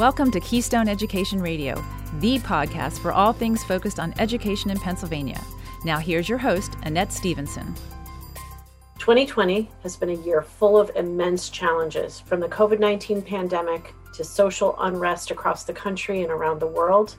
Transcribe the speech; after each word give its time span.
Welcome 0.00 0.30
to 0.30 0.40
Keystone 0.40 0.88
Education 0.88 1.42
Radio, 1.42 1.74
the 2.20 2.38
podcast 2.38 3.00
for 3.00 3.12
all 3.12 3.34
things 3.34 3.62
focused 3.62 4.00
on 4.00 4.14
education 4.18 4.70
in 4.70 4.78
Pennsylvania. 4.78 5.38
Now, 5.84 5.98
here's 5.98 6.26
your 6.26 6.38
host, 6.38 6.74
Annette 6.84 7.12
Stevenson. 7.12 7.74
2020 8.98 9.70
has 9.82 9.98
been 9.98 10.08
a 10.08 10.14
year 10.14 10.40
full 10.40 10.80
of 10.80 10.90
immense 10.96 11.50
challenges, 11.50 12.18
from 12.18 12.40
the 12.40 12.48
COVID 12.48 12.80
19 12.80 13.20
pandemic 13.20 13.92
to 14.14 14.24
social 14.24 14.74
unrest 14.80 15.32
across 15.32 15.64
the 15.64 15.74
country 15.74 16.22
and 16.22 16.30
around 16.30 16.60
the 16.60 16.66
world. 16.66 17.16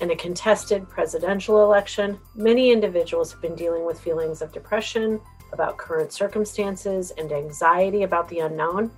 In 0.00 0.10
a 0.10 0.16
contested 0.16 0.86
presidential 0.86 1.64
election, 1.64 2.20
many 2.34 2.70
individuals 2.70 3.32
have 3.32 3.40
been 3.40 3.56
dealing 3.56 3.86
with 3.86 3.98
feelings 3.98 4.42
of 4.42 4.52
depression 4.52 5.22
about 5.54 5.78
current 5.78 6.12
circumstances 6.12 7.12
and 7.12 7.32
anxiety 7.32 8.02
about 8.02 8.28
the 8.28 8.40
unknown. 8.40 8.90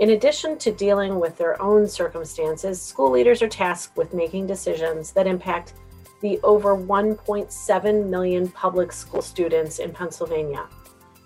In 0.00 0.12
addition 0.12 0.56
to 0.60 0.72
dealing 0.72 1.20
with 1.20 1.36
their 1.36 1.60
own 1.60 1.86
circumstances, 1.86 2.80
school 2.80 3.10
leaders 3.10 3.42
are 3.42 3.48
tasked 3.48 3.98
with 3.98 4.14
making 4.14 4.46
decisions 4.46 5.12
that 5.12 5.26
impact 5.26 5.74
the 6.22 6.40
over 6.42 6.74
1.7 6.74 8.08
million 8.08 8.48
public 8.48 8.92
school 8.92 9.20
students 9.20 9.78
in 9.78 9.92
Pennsylvania. 9.92 10.66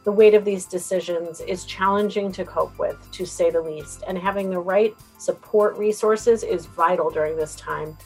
The 0.02 0.10
weight 0.10 0.34
of 0.34 0.44
these 0.44 0.66
decisions 0.66 1.40
is 1.40 1.64
challenging 1.66 2.32
to 2.32 2.44
cope 2.44 2.76
with, 2.76 2.98
to 3.12 3.24
say 3.24 3.48
the 3.48 3.62
least, 3.62 4.02
and 4.08 4.18
having 4.18 4.50
the 4.50 4.58
right 4.58 4.92
support 5.18 5.78
resources 5.78 6.42
is 6.42 6.66
vital 6.66 7.10
during 7.10 7.36
this 7.36 7.54
time. 7.54 7.96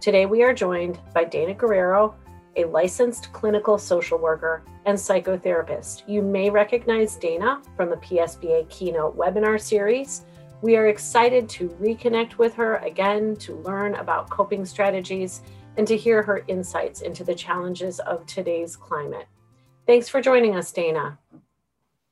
Today, 0.00 0.24
we 0.24 0.42
are 0.42 0.54
joined 0.54 0.98
by 1.12 1.24
Dana 1.24 1.52
Guerrero, 1.52 2.14
a 2.56 2.64
licensed 2.64 3.32
clinical 3.32 3.78
social 3.78 4.18
worker 4.18 4.62
and 4.86 4.96
psychotherapist. 4.96 6.02
You 6.08 6.22
may 6.22 6.50
recognize 6.50 7.16
Dana 7.16 7.62
from 7.76 7.90
the 7.90 7.96
PSBA 7.96 8.68
Keynote 8.70 9.16
webinar 9.16 9.60
series. 9.60 10.24
We 10.62 10.76
are 10.76 10.88
excited 10.88 11.48
to 11.50 11.68
reconnect 11.80 12.38
with 12.38 12.54
her 12.54 12.76
again 12.76 13.36
to 13.36 13.56
learn 13.56 13.94
about 13.94 14.30
coping 14.30 14.64
strategies 14.64 15.42
and 15.76 15.86
to 15.86 15.96
hear 15.96 16.22
her 16.22 16.44
insights 16.48 17.00
into 17.00 17.24
the 17.24 17.34
challenges 17.34 18.00
of 18.00 18.26
today's 18.26 18.76
climate. 18.76 19.26
Thanks 19.86 20.08
for 20.08 20.20
joining 20.20 20.56
us, 20.56 20.70
Dana. 20.72 21.18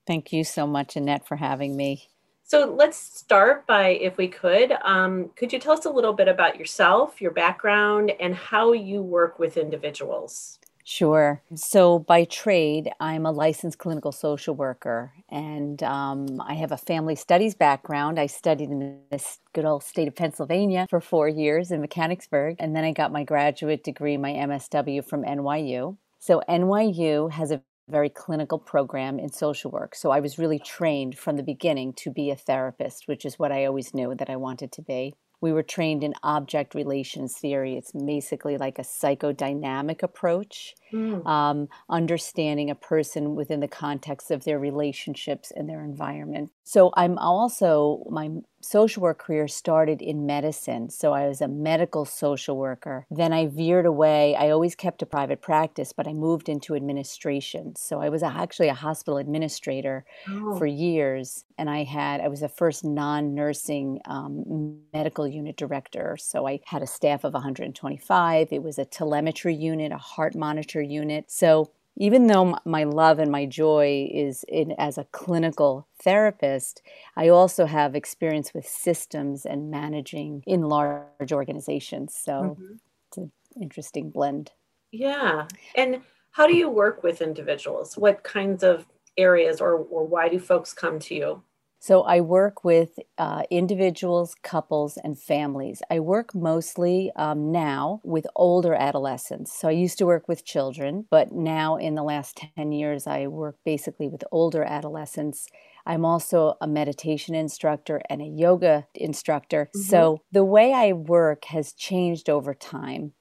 Thank 0.06 0.32
you 0.32 0.44
so 0.44 0.66
much, 0.66 0.96
Annette, 0.96 1.26
for 1.26 1.36
having 1.36 1.76
me. 1.76 2.08
So 2.50 2.64
let's 2.64 2.96
start 2.96 3.66
by, 3.66 3.88
if 3.88 4.16
we 4.16 4.26
could, 4.26 4.72
um, 4.82 5.28
could 5.36 5.52
you 5.52 5.58
tell 5.58 5.74
us 5.74 5.84
a 5.84 5.90
little 5.90 6.14
bit 6.14 6.28
about 6.28 6.58
yourself, 6.58 7.20
your 7.20 7.30
background, 7.30 8.10
and 8.18 8.34
how 8.34 8.72
you 8.72 9.02
work 9.02 9.38
with 9.38 9.58
individuals? 9.58 10.58
Sure. 10.82 11.42
So, 11.54 11.98
by 11.98 12.24
trade, 12.24 12.90
I'm 13.00 13.26
a 13.26 13.32
licensed 13.32 13.76
clinical 13.76 14.12
social 14.12 14.54
worker 14.54 15.12
and 15.28 15.82
um, 15.82 16.40
I 16.40 16.54
have 16.54 16.72
a 16.72 16.78
family 16.78 17.16
studies 17.16 17.54
background. 17.54 18.18
I 18.18 18.24
studied 18.24 18.70
in 18.70 18.98
this 19.10 19.40
good 19.52 19.66
old 19.66 19.82
state 19.82 20.08
of 20.08 20.16
Pennsylvania 20.16 20.86
for 20.88 21.02
four 21.02 21.28
years 21.28 21.70
in 21.70 21.82
Mechanicsburg, 21.82 22.56
and 22.60 22.74
then 22.74 22.82
I 22.82 22.92
got 22.92 23.12
my 23.12 23.24
graduate 23.24 23.84
degree, 23.84 24.16
my 24.16 24.32
MSW 24.32 25.04
from 25.06 25.22
NYU. 25.22 25.98
So, 26.18 26.42
NYU 26.48 27.30
has 27.30 27.50
a 27.50 27.60
very 27.88 28.08
clinical 28.10 28.58
program 28.58 29.18
in 29.18 29.32
social 29.32 29.70
work. 29.70 29.94
So 29.94 30.10
I 30.10 30.20
was 30.20 30.38
really 30.38 30.58
trained 30.58 31.18
from 31.18 31.36
the 31.36 31.42
beginning 31.42 31.92
to 31.94 32.10
be 32.10 32.30
a 32.30 32.36
therapist, 32.36 33.08
which 33.08 33.24
is 33.24 33.38
what 33.38 33.52
I 33.52 33.64
always 33.64 33.94
knew 33.94 34.14
that 34.14 34.30
I 34.30 34.36
wanted 34.36 34.72
to 34.72 34.82
be. 34.82 35.14
We 35.40 35.52
were 35.52 35.62
trained 35.62 36.02
in 36.02 36.14
object 36.22 36.74
relations 36.74 37.38
theory. 37.38 37.76
It's 37.76 37.92
basically 37.92 38.56
like 38.56 38.78
a 38.78 38.82
psychodynamic 38.82 40.02
approach, 40.02 40.74
mm. 40.92 41.26
um, 41.26 41.68
understanding 41.88 42.70
a 42.70 42.74
person 42.74 43.34
within 43.34 43.60
the 43.60 43.68
context 43.68 44.30
of 44.30 44.44
their 44.44 44.58
relationships 44.58 45.52
and 45.54 45.68
their 45.68 45.84
environment. 45.84 46.50
So 46.64 46.92
I'm 46.96 47.16
also, 47.18 48.04
my 48.10 48.28
social 48.60 49.02
work 49.02 49.18
career 49.18 49.46
started 49.48 50.02
in 50.02 50.26
medicine. 50.26 50.90
So 50.90 51.12
I 51.12 51.28
was 51.28 51.40
a 51.40 51.48
medical 51.48 52.04
social 52.04 52.56
worker. 52.56 53.06
Then 53.10 53.32
I 53.32 53.46
veered 53.46 53.86
away. 53.86 54.34
I 54.34 54.50
always 54.50 54.74
kept 54.74 55.02
a 55.02 55.06
private 55.06 55.40
practice, 55.40 55.92
but 55.92 56.08
I 56.08 56.12
moved 56.12 56.48
into 56.48 56.74
administration. 56.74 57.76
So 57.76 58.00
I 58.00 58.08
was 58.08 58.22
actually 58.22 58.68
a 58.68 58.74
hospital 58.74 59.18
administrator 59.18 60.04
oh. 60.28 60.58
for 60.58 60.66
years. 60.66 61.44
And 61.56 61.70
I 61.70 61.84
had, 61.84 62.20
I 62.20 62.28
was 62.28 62.40
the 62.40 62.48
first 62.48 62.84
non 62.84 63.34
nursing 63.34 64.00
um, 64.06 64.78
medical 64.92 65.26
unit 65.26 65.56
director. 65.56 66.16
So 66.20 66.46
I 66.46 66.60
had 66.66 66.82
a 66.82 66.86
staff 66.86 67.24
of 67.24 67.34
125. 67.34 68.48
It 68.50 68.62
was 68.62 68.78
a 68.78 68.84
telemetry 68.84 69.54
unit, 69.54 69.92
a 69.92 69.98
heart 69.98 70.34
monitor 70.34 70.77
unit. 70.82 71.30
So 71.30 71.70
even 71.96 72.28
though 72.28 72.56
my 72.64 72.84
love 72.84 73.18
and 73.18 73.30
my 73.30 73.44
joy 73.44 74.08
is 74.12 74.44
in 74.48 74.72
as 74.78 74.98
a 74.98 75.04
clinical 75.10 75.88
therapist, 76.00 76.80
I 77.16 77.28
also 77.28 77.66
have 77.66 77.96
experience 77.96 78.54
with 78.54 78.66
systems 78.66 79.44
and 79.44 79.70
managing 79.70 80.44
in 80.46 80.62
large 80.62 81.32
organizations. 81.32 82.14
So 82.14 82.32
mm-hmm. 82.32 82.74
it's 83.08 83.18
an 83.18 83.32
interesting 83.60 84.10
blend. 84.10 84.52
Yeah. 84.92 85.46
And 85.74 86.02
how 86.30 86.46
do 86.46 86.54
you 86.54 86.70
work 86.70 87.02
with 87.02 87.20
individuals? 87.20 87.98
What 87.98 88.22
kinds 88.22 88.62
of 88.62 88.86
areas 89.16 89.60
or, 89.60 89.74
or 89.74 90.06
why 90.06 90.28
do 90.28 90.38
folks 90.38 90.72
come 90.72 91.00
to 91.00 91.14
you? 91.14 91.42
So 91.80 92.02
I 92.02 92.20
work 92.20 92.64
with 92.64 92.98
uh, 93.18 93.44
individuals, 93.50 94.34
couples, 94.42 94.98
and 95.02 95.18
families. 95.18 95.80
I 95.90 96.00
work 96.00 96.34
mostly 96.34 97.12
um, 97.14 97.52
now 97.52 98.00
with 98.02 98.26
older 98.34 98.74
adolescents. 98.74 99.56
So 99.56 99.68
I 99.68 99.72
used 99.72 99.98
to 99.98 100.06
work 100.06 100.26
with 100.26 100.44
children, 100.44 101.06
but 101.10 101.32
now 101.32 101.76
in 101.76 101.94
the 101.94 102.02
last 102.02 102.40
10 102.56 102.72
years, 102.72 103.06
I 103.06 103.28
work 103.28 103.56
basically 103.64 104.08
with 104.08 104.24
older 104.32 104.64
adolescents. 104.64 105.46
I'm 105.86 106.04
also 106.04 106.54
a 106.60 106.66
meditation 106.66 107.34
instructor 107.34 108.02
and 108.10 108.20
a 108.20 108.26
yoga 108.26 108.86
instructor. 108.94 109.68
Mm-hmm. 109.74 109.80
So 109.82 110.22
the 110.32 110.44
way 110.44 110.72
I 110.72 110.92
work 110.92 111.44
has 111.46 111.72
changed 111.72 112.28
over 112.28 112.54
time. 112.54 113.12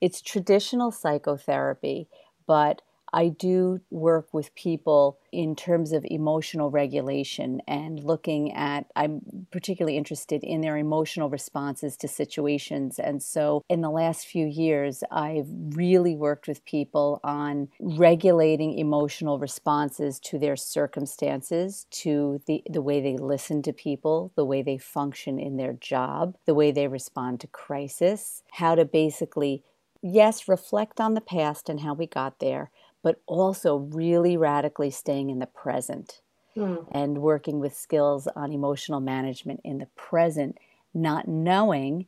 It's 0.00 0.22
traditional 0.22 0.90
psychotherapy, 0.90 2.08
but 2.46 2.82
I 3.12 3.28
do 3.28 3.80
work 3.90 4.32
with 4.32 4.54
people 4.54 5.18
in 5.32 5.54
terms 5.54 5.92
of 5.92 6.04
emotional 6.08 6.70
regulation 6.70 7.60
and 7.66 8.02
looking 8.02 8.52
at, 8.52 8.86
I'm 8.96 9.46
particularly 9.50 9.96
interested 9.96 10.42
in 10.42 10.60
their 10.60 10.76
emotional 10.76 11.28
responses 11.28 11.96
to 11.98 12.08
situations. 12.08 12.98
And 12.98 13.22
so 13.22 13.62
in 13.68 13.80
the 13.80 13.90
last 13.90 14.26
few 14.26 14.46
years, 14.46 15.04
I've 15.10 15.48
really 15.48 16.16
worked 16.16 16.48
with 16.48 16.64
people 16.64 17.20
on 17.22 17.68
regulating 17.80 18.78
emotional 18.78 19.38
responses 19.38 20.18
to 20.20 20.38
their 20.38 20.56
circumstances, 20.56 21.86
to 21.90 22.40
the, 22.46 22.62
the 22.68 22.82
way 22.82 23.00
they 23.00 23.16
listen 23.16 23.62
to 23.62 23.72
people, 23.72 24.32
the 24.36 24.44
way 24.44 24.62
they 24.62 24.78
function 24.78 25.38
in 25.38 25.56
their 25.56 25.74
job, 25.74 26.36
the 26.46 26.54
way 26.54 26.70
they 26.70 26.88
respond 26.88 27.40
to 27.40 27.46
crisis, 27.46 28.42
how 28.52 28.74
to 28.74 28.84
basically 28.84 29.62
yes, 30.02 30.48
reflect 30.48 31.00
on 31.00 31.14
the 31.14 31.20
past 31.20 31.68
and 31.68 31.80
how 31.80 31.94
we 31.94 32.06
got 32.06 32.38
there, 32.38 32.70
but 33.06 33.22
also 33.28 33.76
really 33.76 34.36
radically 34.36 34.90
staying 34.90 35.30
in 35.30 35.38
the 35.38 35.46
present 35.46 36.22
mm. 36.56 36.84
and 36.90 37.18
working 37.18 37.60
with 37.60 37.72
skills 37.72 38.26
on 38.34 38.50
emotional 38.50 38.98
management 38.98 39.60
in 39.62 39.78
the 39.78 39.86
present, 39.94 40.58
not 40.92 41.28
knowing 41.28 42.06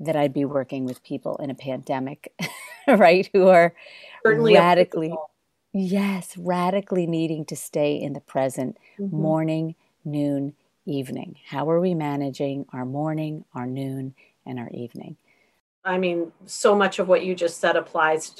that 0.00 0.16
I'd 0.16 0.32
be 0.32 0.44
working 0.44 0.86
with 0.86 1.04
people 1.04 1.36
in 1.36 1.50
a 1.50 1.54
pandemic, 1.54 2.32
right? 2.88 3.30
Who 3.32 3.46
are 3.46 3.74
Certainly 4.26 4.54
radically, 4.54 5.14
yes, 5.72 6.36
radically 6.36 7.06
needing 7.06 7.44
to 7.44 7.54
stay 7.54 7.94
in 7.94 8.12
the 8.12 8.20
present 8.20 8.76
mm-hmm. 8.98 9.16
morning, 9.16 9.76
noon, 10.04 10.54
evening. 10.84 11.36
How 11.46 11.70
are 11.70 11.78
we 11.78 11.94
managing 11.94 12.66
our 12.72 12.84
morning, 12.84 13.44
our 13.54 13.66
noon, 13.66 14.16
and 14.44 14.58
our 14.58 14.70
evening? 14.70 15.16
I 15.84 15.96
mean, 15.96 16.32
so 16.44 16.74
much 16.74 16.98
of 16.98 17.08
what 17.08 17.24
you 17.24 17.34
just 17.34 17.58
said 17.58 17.76
applies 17.76 18.34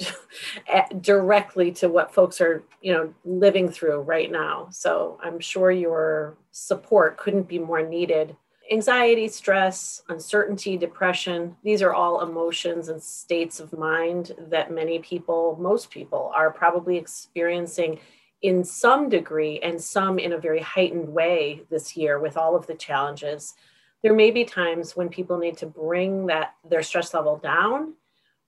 directly 1.01 1.71
to 1.73 1.89
what 1.89 2.13
folks 2.13 2.39
are, 2.39 2.63
you 2.81 2.93
know, 2.93 3.13
living 3.25 3.69
through 3.69 4.01
right 4.01 4.31
now. 4.31 4.67
So 4.71 5.19
I'm 5.23 5.39
sure 5.39 5.71
your 5.71 6.37
support 6.51 7.17
couldn't 7.17 7.47
be 7.47 7.57
more 7.57 7.81
needed. 7.81 8.35
Anxiety, 8.71 9.27
stress, 9.27 10.03
uncertainty, 10.07 10.77
depression, 10.77 11.57
these 11.63 11.81
are 11.81 11.93
all 11.93 12.21
emotions 12.21 12.89
and 12.89 13.01
states 13.01 13.59
of 13.59 13.73
mind 13.73 14.33
that 14.49 14.71
many 14.71 14.99
people, 14.99 15.57
most 15.59 15.89
people, 15.89 16.31
are 16.35 16.51
probably 16.51 16.95
experiencing 16.95 17.99
in 18.43 18.63
some 18.63 19.09
degree 19.09 19.59
and 19.59 19.81
some 19.81 20.19
in 20.19 20.33
a 20.33 20.37
very 20.37 20.61
heightened 20.61 21.09
way 21.09 21.63
this 21.69 21.97
year 21.97 22.19
with 22.19 22.37
all 22.37 22.55
of 22.55 22.67
the 22.67 22.75
challenges 22.75 23.55
there 24.03 24.13
may 24.13 24.31
be 24.31 24.43
times 24.43 24.95
when 24.95 25.09
people 25.09 25.37
need 25.37 25.57
to 25.57 25.65
bring 25.65 26.25
that 26.27 26.55
their 26.69 26.83
stress 26.83 27.13
level 27.13 27.37
down 27.37 27.93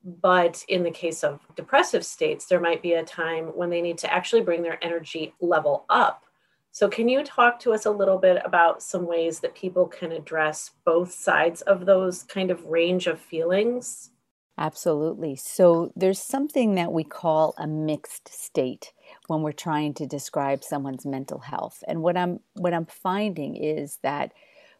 but 0.03 0.63
in 0.67 0.83
the 0.83 0.91
case 0.91 1.23
of 1.23 1.39
depressive 1.55 2.05
states 2.05 2.45
there 2.45 2.59
might 2.59 2.81
be 2.81 2.93
a 2.93 3.03
time 3.03 3.45
when 3.55 3.69
they 3.69 3.81
need 3.81 3.97
to 3.99 4.13
actually 4.13 4.41
bring 4.41 4.61
their 4.61 4.83
energy 4.83 5.33
level 5.39 5.85
up. 5.89 6.23
So 6.71 6.89
can 6.89 7.07
you 7.07 7.23
talk 7.23 7.59
to 7.59 7.73
us 7.73 7.85
a 7.85 7.91
little 7.91 8.17
bit 8.17 8.41
about 8.43 8.81
some 8.81 9.05
ways 9.05 9.39
that 9.39 9.55
people 9.55 9.85
can 9.85 10.11
address 10.11 10.71
both 10.85 11.13
sides 11.13 11.61
of 11.61 11.85
those 11.85 12.23
kind 12.23 12.51
of 12.51 12.65
range 12.65 13.07
of 13.07 13.19
feelings? 13.19 14.09
Absolutely. 14.57 15.35
So 15.35 15.91
there's 15.95 16.19
something 16.19 16.75
that 16.75 16.91
we 16.91 17.03
call 17.03 17.53
a 17.57 17.67
mixed 17.67 18.27
state 18.27 18.91
when 19.27 19.41
we're 19.41 19.51
trying 19.51 19.93
to 19.95 20.05
describe 20.05 20.63
someone's 20.63 21.05
mental 21.05 21.39
health. 21.39 21.83
And 21.87 22.01
what 22.01 22.17
i'm 22.17 22.39
what 22.53 22.73
i'm 22.73 22.85
finding 22.85 23.55
is 23.55 23.99
that 24.03 24.33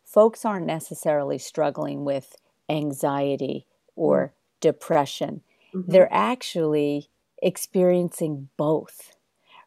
folks 0.04 0.46
aren't 0.46 0.66
necessarily 0.66 1.38
struggling 1.38 2.06
with 2.06 2.36
anxiety 2.70 3.66
or 3.96 4.28
mm-hmm. 4.28 4.34
depression. 4.62 5.42
Mm-hmm. 5.74 5.92
They're 5.92 6.14
actually 6.14 7.10
experiencing 7.42 8.50
both, 8.58 9.16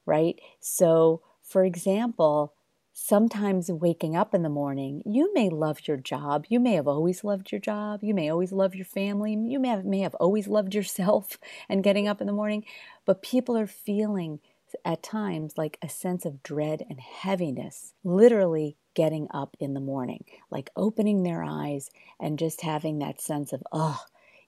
right? 0.04 0.38
So, 0.60 1.22
for 1.42 1.64
example, 1.64 2.54
sometimes 2.92 3.70
waking 3.70 4.16
up 4.16 4.34
in 4.34 4.42
the 4.42 4.48
morning, 4.48 5.02
you 5.04 5.32
may 5.34 5.50
love 5.50 5.86
your 5.86 5.98
job. 5.98 6.46
You 6.48 6.58
may 6.58 6.72
have 6.72 6.88
always 6.88 7.22
loved 7.22 7.52
your 7.52 7.60
job. 7.60 8.00
You 8.02 8.14
may 8.14 8.30
always 8.30 8.52
love 8.52 8.74
your 8.74 8.86
family. 8.86 9.32
You 9.34 9.60
may 9.60 9.68
have, 9.68 9.84
may 9.84 10.00
have 10.00 10.14
always 10.14 10.48
loved 10.48 10.74
yourself 10.74 11.38
and 11.68 11.84
getting 11.84 12.08
up 12.08 12.20
in 12.20 12.26
the 12.26 12.32
morning. 12.32 12.64
But 13.04 13.22
people 13.22 13.56
are 13.56 13.66
feeling 13.66 14.40
at 14.84 15.02
times 15.02 15.54
like 15.56 15.78
a 15.82 15.88
sense 15.88 16.24
of 16.24 16.42
dread 16.42 16.84
and 16.88 17.00
heaviness, 17.00 17.92
literally 18.02 18.76
getting 18.96 19.28
up 19.32 19.56
in 19.60 19.74
the 19.74 19.80
morning, 19.80 20.24
like 20.50 20.70
opening 20.74 21.22
their 21.22 21.44
eyes 21.44 21.90
and 22.18 22.40
just 22.40 22.62
having 22.62 22.98
that 22.98 23.20
sense 23.20 23.52
of, 23.52 23.62
oh, 23.70 24.00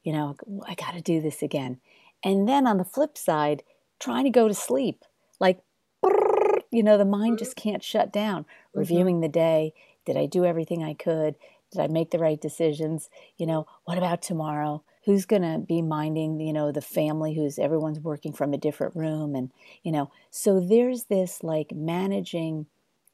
you 0.02 0.12
know, 0.12 0.34
I 0.66 0.74
got 0.74 0.94
to 0.94 1.00
do 1.00 1.20
this 1.20 1.42
again. 1.42 1.78
And 2.24 2.48
then 2.48 2.66
on 2.66 2.78
the 2.78 2.84
flip 2.84 3.16
side, 3.16 3.62
trying 4.00 4.24
to 4.24 4.30
go 4.30 4.48
to 4.48 4.54
sleep, 4.54 5.04
like 5.38 5.60
you 6.70 6.82
know, 6.82 6.98
the 6.98 7.04
mind 7.04 7.34
mm-hmm. 7.34 7.44
just 7.44 7.56
can't 7.56 7.82
shut 7.82 8.12
down. 8.12 8.42
Mm-hmm. 8.42 8.78
Reviewing 8.78 9.20
the 9.20 9.28
day, 9.28 9.72
did 10.04 10.16
I 10.16 10.26
do 10.26 10.44
everything 10.44 10.82
I 10.82 10.94
could? 10.94 11.36
Did 11.70 11.80
I 11.80 11.86
make 11.88 12.10
the 12.10 12.18
right 12.18 12.40
decisions? 12.40 13.10
You 13.36 13.46
know, 13.46 13.66
what 13.84 13.98
about 13.98 14.22
tomorrow? 14.22 14.82
Who's 15.04 15.26
going 15.26 15.42
to 15.42 15.58
be 15.58 15.80
minding, 15.80 16.40
you 16.40 16.52
know, 16.52 16.72
the 16.72 16.82
family 16.82 17.34
who's 17.34 17.58
everyone's 17.58 18.00
working 18.00 18.32
from 18.32 18.52
a 18.52 18.58
different 18.58 18.94
room 18.94 19.34
and, 19.34 19.50
you 19.82 19.92
know, 19.92 20.10
so 20.30 20.60
there's 20.60 21.04
this 21.04 21.42
like 21.42 21.72
managing 21.72 22.66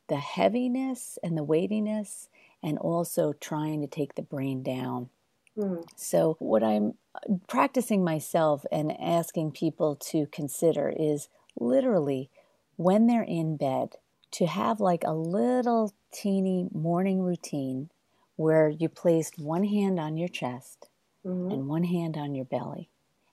the 0.08 0.16
heaviness 0.16 1.18
and 1.22 1.36
the 1.36 1.44
weightiness 1.44 2.28
and 2.62 2.78
also 2.78 3.32
trying 3.32 3.80
to 3.80 3.86
take 3.86 4.14
the 4.14 4.22
brain 4.22 4.62
down. 4.62 5.10
Mm. 5.56 5.84
So, 5.96 6.36
what 6.38 6.62
I'm 6.62 6.94
uh, 7.14 7.34
practicing 7.48 8.02
myself 8.02 8.64
and 8.72 8.92
asking 9.00 9.52
people 9.52 9.96
to 10.10 10.26
consider 10.26 10.92
is 10.96 11.28
literally 11.58 12.30
when 12.76 13.06
they're 13.06 13.22
in 13.22 13.56
bed 13.56 13.96
to 14.32 14.46
have 14.46 14.80
like 14.80 15.04
a 15.04 15.12
little 15.12 15.92
teeny 16.12 16.68
morning 16.72 17.22
routine 17.22 17.90
where 18.36 18.68
you 18.68 18.88
placed 18.88 19.38
one 19.38 19.64
hand 19.64 20.00
on 20.00 20.16
your 20.16 20.28
chest 20.28 20.88
mm-hmm. 21.24 21.52
and 21.52 21.68
one 21.68 21.84
hand 21.84 22.16
on 22.16 22.34
your 22.34 22.44
belly 22.44 22.88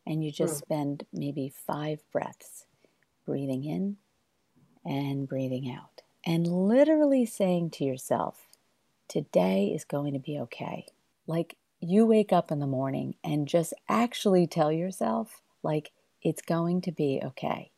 and 0.06 0.23
you 0.23 0.31
just 0.31 0.56
mm. 0.56 0.57
spend 0.57 1.06
maybe 1.12 1.51
five 1.65 2.00
breaths 2.12 2.65
breathing 3.25 3.63
in 3.63 3.97
and 4.85 5.27
breathing 5.27 5.71
out 5.71 5.91
and 6.25 6.47
literally 6.47 7.25
saying 7.25 7.69
to 7.69 7.83
yourself 7.83 8.47
today 9.07 9.71
is 9.73 9.83
going 9.83 10.13
to 10.13 10.19
be 10.19 10.39
okay 10.39 10.85
like 11.27 11.56
you 11.79 12.06
wake 12.06 12.31
up 12.31 12.51
in 12.51 12.59
the 12.59 12.68
morning 12.68 13.15
and 13.23 13.47
just 13.47 13.73
actually 13.89 14.45
tell 14.47 14.71
yourself 14.71 15.41
like 15.63 15.91
it's 16.21 16.41
going 16.41 16.81
to 16.81 16.91
be 16.91 17.19
okay 17.23 17.71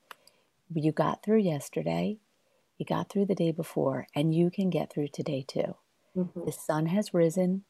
you 0.76 0.92
got 0.92 1.24
through 1.24 1.40
yesterday, 1.40 2.18
you 2.78 2.86
got 2.86 3.10
through 3.10 3.26
the 3.26 3.36
day 3.36 3.52
before, 3.52 4.08
and 4.16 4.34
you 4.34 4.50
can 4.50 4.70
get 4.70 4.92
through 4.92 5.10
today 5.10 5.46
too. 5.48 5.76
Mm-hmm. 6.16 6.46
The 6.46 6.52
sun 6.52 6.88
has 6.88 7.14
risen, 7.14 7.64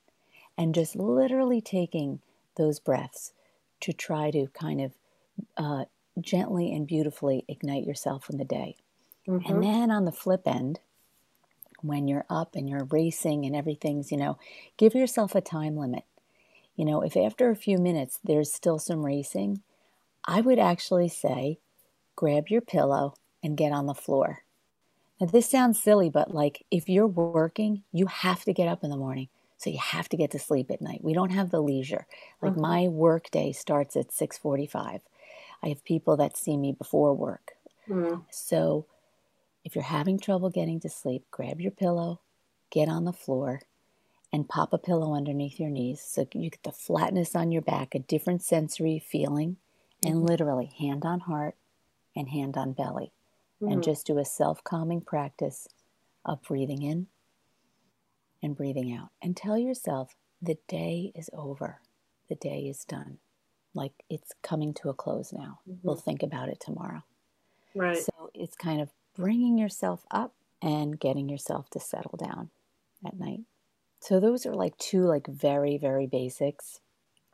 and 0.58 0.76
just 0.76 0.96
literally 0.96 1.62
taking 1.62 2.22
those 2.56 2.80
breaths 2.80 3.34
to 3.82 3.94
try 3.94 4.32
to 4.32 4.48
kind 4.54 4.82
of 4.82 4.94
uh, 5.58 5.86
gently 6.22 6.72
and 6.72 6.88
beautifully 6.88 7.44
ignite 7.48 7.84
yourself 7.84 8.30
in 8.30 8.38
the 8.38 8.46
day. 8.46 8.78
Mm-hmm. 9.28 9.52
And 9.52 9.64
then 9.64 9.92
on 9.92 10.06
the 10.06 10.12
flip 10.12 10.44
end, 10.46 10.80
when 11.82 12.08
you're 12.08 12.26
up 12.30 12.56
and 12.56 12.70
you're 12.70 12.86
racing 12.86 13.46
and 13.46 13.56
everything's, 13.56 14.12
you 14.12 14.18
know, 14.18 14.38
give 14.78 14.96
yourself 14.96 15.36
a 15.36 15.42
time 15.42 15.76
limit. 15.76 16.04
You 16.76 16.86
know, 16.86 17.02
if 17.02 17.16
after 17.16 17.50
a 17.50 17.56
few 17.56 17.78
minutes 17.78 18.20
there's 18.24 18.52
still 18.52 18.80
some 18.80 19.06
racing, 19.06 19.62
I 20.26 20.42
would 20.42 20.60
actually 20.60 21.10
say 21.10 21.60
grab 22.16 22.50
your 22.50 22.62
pillow, 22.62 23.16
and 23.44 23.58
get 23.58 23.72
on 23.72 23.86
the 23.86 23.94
floor. 23.94 24.44
Now, 25.20 25.28
this 25.28 25.50
sounds 25.50 25.82
silly, 25.82 26.10
but 26.10 26.34
like 26.34 26.66
if 26.72 26.88
you're 26.88 27.08
working, 27.08 27.84
you 27.92 28.08
have 28.08 28.44
to 28.46 28.54
get 28.54 28.68
up 28.68 28.84
in 28.84 28.90
the 28.90 28.98
morning. 28.98 29.28
So 29.58 29.70
you 29.70 29.80
have 29.80 30.10
to 30.10 30.18
get 30.18 30.32
to 30.32 30.40
sleep 30.40 30.72
at 30.72 30.82
night. 30.82 31.04
We 31.04 31.14
don't 31.14 31.32
have 31.32 31.50
the 31.50 31.62
leisure. 31.62 32.06
Like 32.42 32.54
mm-hmm. 32.54 32.62
my 32.62 32.88
work 32.88 33.32
day 33.32 33.52
starts 33.52 33.96
at 33.96 34.10
6:45. 34.10 35.02
I 35.62 35.68
have 35.68 35.84
people 35.86 36.18
that 36.18 36.36
see 36.36 36.58
me 36.58 36.74
before 36.74 37.14
work. 37.14 37.54
Mm-hmm. 37.88 38.22
So 38.30 38.86
if 39.64 39.76
you're 39.76 39.84
having 39.84 40.20
trouble 40.20 40.50
getting 40.50 40.80
to 40.82 40.90
sleep, 40.90 41.26
grab 41.32 41.62
your 41.62 41.72
pillow, 41.72 42.22
get 42.70 42.90
on 42.90 43.06
the 43.06 43.14
floor, 43.14 43.62
and 44.32 44.50
pop 44.50 44.74
a 44.74 44.78
pillow 44.78 45.16
underneath 45.16 45.60
your 45.60 45.70
knees 45.70 46.02
so 46.02 46.28
you 46.34 46.50
get 46.50 46.64
the 46.64 46.72
flatness 46.72 47.36
on 47.36 47.52
your 47.52 47.62
back, 47.62 47.94
a 47.94 48.00
different 48.00 48.42
sensory 48.42 49.00
feeling, 49.00 49.58
and 50.04 50.16
mm-hmm. 50.16 50.26
literally 50.26 50.74
hand 50.80 51.06
on 51.06 51.22
heart, 51.22 51.56
and 52.16 52.30
hand 52.30 52.58
on 52.58 52.74
belly. 52.74 53.12
Mm-hmm. 53.62 53.74
And 53.74 53.84
just 53.84 54.06
do 54.06 54.18
a 54.18 54.26
self 54.26 54.64
calming 54.64 55.02
practice 55.02 55.68
of 56.26 56.42
breathing 56.42 56.82
in 56.82 57.08
and 58.42 58.56
breathing 58.56 58.94
out. 58.94 59.10
And 59.22 59.38
tell 59.38 59.58
yourself 59.58 60.16
the 60.42 60.58
day 60.68 61.12
is 61.16 61.30
over, 61.34 61.80
the 62.28 62.36
day 62.36 62.62
is 62.62 62.84
done. 62.84 63.20
Like 63.74 63.94
it's 64.10 64.34
coming 64.42 64.74
to 64.76 64.90
a 64.90 64.94
close 64.94 65.32
now. 65.32 65.60
Mm-hmm. 65.70 65.88
We'll 65.88 65.96
think 65.96 66.22
about 66.24 66.50
it 66.50 66.60
tomorrow. 66.60 67.04
Right. 67.76 67.98
So 67.98 68.30
it's 68.34 68.56
kind 68.56 68.82
of 68.82 68.90
bringing 69.16 69.58
yourself 69.58 70.06
up 70.12 70.34
and 70.62 71.00
getting 71.00 71.30
yourself 71.30 71.70
to 71.72 71.80
settle 71.80 72.18
down 72.18 72.50
at 73.06 73.20
night. 73.20 73.42
So 74.00 74.20
those 74.20 74.46
are 74.46 74.54
like 74.54 74.78
two 74.78 75.04
like 75.06 75.28
very 75.28 75.78
very 75.78 76.08
basics. 76.08 76.80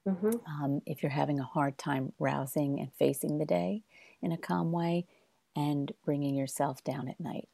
Mm-hmm. 0.08 0.64
Um, 0.64 0.82
if 0.86 1.04
you're 1.04 1.12
having 1.12 1.40
a 1.40 1.44
hard 1.44 1.78
time 1.78 2.14
rousing 2.20 2.80
and 2.80 2.92
facing 2.94 3.38
the 3.38 3.46
day, 3.46 3.84
in 4.22 4.32
a 4.32 4.38
calm 4.38 4.72
way 4.72 5.06
and 5.56 5.92
bringing 6.06 6.36
yourself 6.36 6.84
down 6.84 7.08
at 7.08 7.20
night. 7.20 7.50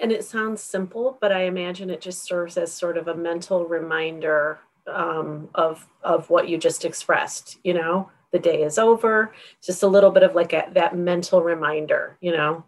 And 0.00 0.12
it 0.12 0.24
sounds 0.24 0.60
simple, 0.60 1.18
but 1.20 1.32
I 1.32 1.42
imagine 1.42 1.90
it 1.90 2.00
just 2.00 2.24
serves 2.24 2.56
as 2.56 2.72
sort 2.72 2.96
of 2.96 3.08
a 3.08 3.14
mental 3.14 3.64
reminder 3.64 4.60
um, 4.86 5.48
of 5.54 5.86
of 6.02 6.30
what 6.30 6.48
you 6.48 6.56
just 6.56 6.84
expressed. 6.84 7.58
You 7.62 7.74
know, 7.74 8.10
the 8.32 8.38
day 8.38 8.62
is 8.62 8.78
over. 8.78 9.34
Just 9.62 9.82
a 9.82 9.88
little 9.88 10.10
bit 10.10 10.22
of 10.22 10.34
like 10.34 10.52
a, 10.52 10.68
that 10.72 10.96
mental 10.96 11.42
reminder. 11.42 12.16
You 12.20 12.32
know. 12.32 12.64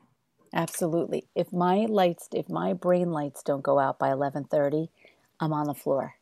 Absolutely. 0.52 1.29
If 1.35 1.52
my 1.52 1.87
lights, 1.88 2.29
if 2.32 2.49
my 2.49 2.73
brain 2.73 3.12
lights 3.12 3.43
don't 3.43 3.62
go 3.62 3.79
out 3.79 3.99
by 3.99 4.11
eleven 4.11 4.44
thirty, 4.44 4.91
I'm 5.39 5.53
on 5.53 5.67
the 5.67 5.74
floor. 5.74 6.15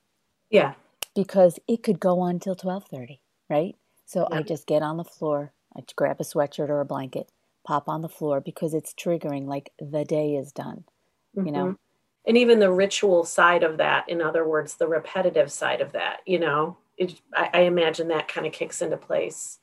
Yeah. 0.50 0.74
Because 1.14 1.58
it 1.66 1.82
could 1.82 1.98
go 1.98 2.20
on 2.20 2.38
till 2.38 2.54
twelve 2.54 2.84
thirty, 2.90 3.20
right? 3.48 3.74
So 4.04 4.26
yeah. 4.30 4.38
I 4.38 4.42
just 4.42 4.66
get 4.66 4.82
on 4.82 4.96
the 4.96 5.04
floor, 5.04 5.52
I 5.76 5.82
grab 5.96 6.16
a 6.20 6.24
sweatshirt 6.24 6.68
or 6.68 6.80
a 6.80 6.84
blanket, 6.84 7.30
pop 7.66 7.88
on 7.88 8.02
the 8.02 8.08
floor 8.08 8.40
because 8.40 8.72
it's 8.72 8.94
triggering 8.94 9.46
like 9.46 9.72
the 9.78 10.04
day 10.04 10.34
is 10.34 10.52
done, 10.52 10.84
mm-hmm. 11.36 11.46
you 11.46 11.52
know? 11.52 11.64
Mm-hmm. 11.64 11.72
And 12.26 12.36
even 12.36 12.58
the 12.58 12.70
ritual 12.70 13.24
side 13.24 13.62
of 13.62 13.78
that, 13.78 14.08
in 14.08 14.20
other 14.20 14.46
words, 14.46 14.74
the 14.74 14.88
repetitive 14.88 15.50
side 15.50 15.80
of 15.80 15.92
that, 15.92 16.20
you 16.26 16.38
know, 16.38 16.76
it, 16.96 17.20
I, 17.34 17.50
I 17.54 17.60
imagine 17.60 18.08
that 18.08 18.28
kind 18.28 18.46
of 18.46 18.52
kicks 18.52 18.82
into 18.82 18.96
place. 18.98 19.58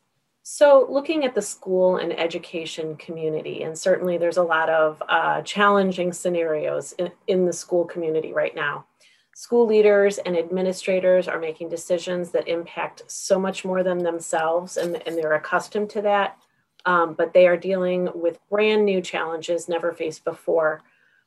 So, 0.48 0.86
looking 0.92 1.26
at 1.26 1.34
the 1.34 1.42
school 1.42 1.98
and 1.98 2.14
education 2.14 2.98
community, 2.98 3.64
and 3.64 3.76
certainly 3.76 4.20
there's 4.20 4.38
a 4.38 4.44
lot 4.44 4.70
of 4.70 5.02
uh, 5.10 5.42
challenging 5.42 6.14
scenarios 6.14 6.94
in, 7.00 7.12
in 7.26 7.46
the 7.48 7.52
school 7.52 7.84
community 7.84 8.32
right 8.32 8.54
now. 8.54 8.86
School 9.34 9.66
leaders 9.66 10.20
and 10.20 10.38
administrators 10.38 11.28
are 11.28 11.40
making 11.40 11.70
decisions 11.70 12.30
that 12.30 12.48
impact 12.48 13.02
so 13.08 13.40
much 13.40 13.66
more 13.66 13.82
than 13.82 13.98
themselves, 13.98 14.78
and, 14.78 15.02
and 15.08 15.18
they're 15.18 15.34
accustomed 15.34 15.90
to 15.90 16.04
that. 16.04 16.38
Um, 16.86 17.16
but 17.16 17.34
they 17.34 17.48
are 17.48 17.58
dealing 17.58 18.10
with 18.14 18.38
brand 18.48 18.86
new 18.86 19.02
challenges 19.02 19.68
never 19.68 19.94
faced 19.94 20.24
before. 20.24 20.84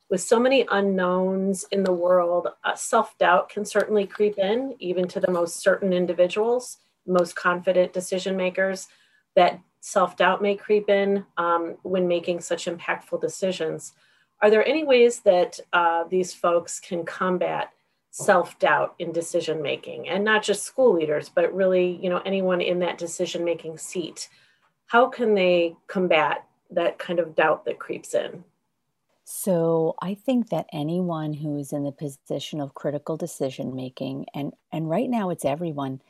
With 0.09 0.21
so 0.21 0.39
many 0.39 0.65
unknowns 0.71 1.65
in 1.73 1.83
the 1.83 1.91
world, 1.91 2.47
uh, 2.63 2.73
self 2.75 3.17
doubt 3.17 3.49
can 3.49 3.65
certainly 3.65 4.07
creep 4.07 4.37
in, 4.37 4.75
even 4.79 5.09
to 5.09 5.19
the 5.19 5.29
most 5.29 5.57
certain 5.57 5.91
individuals, 5.91 6.77
most 7.05 7.35
confident 7.35 7.91
decision 7.91 8.37
makers. 8.37 8.87
That 9.35 9.59
self 9.79 10.17
doubt 10.17 10.41
may 10.41 10.55
creep 10.55 10.89
in 10.89 11.25
um, 11.37 11.77
when 11.83 12.07
making 12.07 12.41
such 12.41 12.65
impactful 12.65 13.21
decisions. 13.21 13.93
Are 14.41 14.49
there 14.49 14.65
any 14.65 14.83
ways 14.83 15.19
that 15.21 15.59
uh, 15.73 16.05
these 16.09 16.33
folks 16.33 16.79
can 16.79 17.05
combat 17.05 17.71
self-doubt 18.11 18.95
in 18.99 19.11
decision 19.11 19.61
making 19.61 20.09
and 20.09 20.23
not 20.23 20.41
just 20.41 20.63
school 20.63 20.93
leaders 20.93 21.29
but 21.29 21.53
really 21.53 21.99
you 22.01 22.09
know 22.09 22.21
anyone 22.25 22.59
in 22.59 22.79
that 22.79 22.97
decision 22.97 23.43
making 23.43 23.77
seat. 23.77 24.29
How 24.87 25.07
can 25.07 25.35
they 25.35 25.75
combat 25.87 26.45
that 26.71 26.97
kind 26.97 27.19
of 27.19 27.35
doubt 27.35 27.65
that 27.65 27.79
creeps 27.79 28.15
in? 28.15 28.43
So 29.25 29.95
i 30.01 30.15
think 30.15 30.49
that 30.49 30.65
anyone 30.73 31.33
who 31.33 31.59
is 31.59 31.71
in 31.71 31.83
the 31.83 31.91
position 31.91 32.59
of 32.59 32.73
critical 32.73 33.15
decision 33.15 33.75
making 33.75 34.25
and 34.33 34.53
and 34.71 34.89
right 34.89 35.09
now 35.09 35.29
it's 35.29 35.45
everyone 35.45 36.01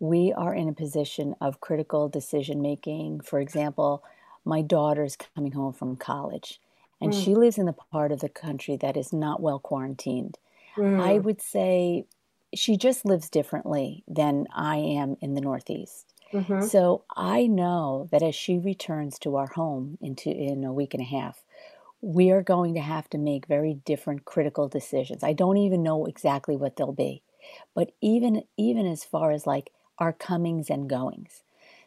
we 0.00 0.32
are 0.32 0.54
in 0.54 0.68
a 0.68 0.72
position 0.72 1.36
of 1.40 1.60
critical 1.60 2.08
decision 2.08 2.60
making 2.60 3.20
for 3.20 3.38
example 3.38 4.02
my 4.44 4.62
daughter's 4.62 5.16
coming 5.16 5.52
home 5.52 5.72
from 5.72 5.96
college 5.96 6.60
and 7.00 7.12
mm. 7.12 7.24
she 7.24 7.34
lives 7.34 7.58
in 7.58 7.66
the 7.66 7.72
part 7.72 8.10
of 8.10 8.20
the 8.20 8.28
country 8.28 8.76
that 8.76 8.96
is 8.96 9.12
not 9.12 9.40
well 9.40 9.58
quarantined 9.58 10.36
Mm. 10.76 11.00
I 11.00 11.18
would 11.18 11.40
say 11.40 12.06
she 12.54 12.76
just 12.76 13.04
lives 13.04 13.28
differently 13.28 14.02
than 14.08 14.46
I 14.52 14.76
am 14.76 15.16
in 15.20 15.34
the 15.34 15.40
Northeast. 15.40 16.12
Mhm. 16.32 16.62
So 16.62 17.02
I 17.16 17.46
know 17.46 18.08
that 18.12 18.22
as 18.22 18.34
she 18.34 18.58
returns 18.58 19.18
to 19.20 19.36
our 19.36 19.48
home 19.48 19.98
into 20.00 20.30
in 20.30 20.64
a 20.64 20.72
week 20.72 20.94
and 20.94 21.02
a 21.02 21.06
half, 21.06 21.44
we 22.00 22.30
are 22.30 22.42
going 22.42 22.74
to 22.74 22.80
have 22.80 23.10
to 23.10 23.18
make 23.18 23.46
very 23.46 23.74
different 23.74 24.24
critical 24.24 24.68
decisions. 24.68 25.22
I 25.22 25.32
don't 25.32 25.58
even 25.58 25.82
know 25.82 26.06
exactly 26.06 26.56
what 26.56 26.76
they'll 26.76 26.92
be. 26.92 27.22
But 27.74 27.92
even 28.00 28.44
even 28.56 28.86
as 28.86 29.04
far 29.04 29.32
as 29.32 29.46
like 29.46 29.72
our 30.00 30.12
comings 30.12 30.70
and 30.70 30.88
goings. 30.88 31.42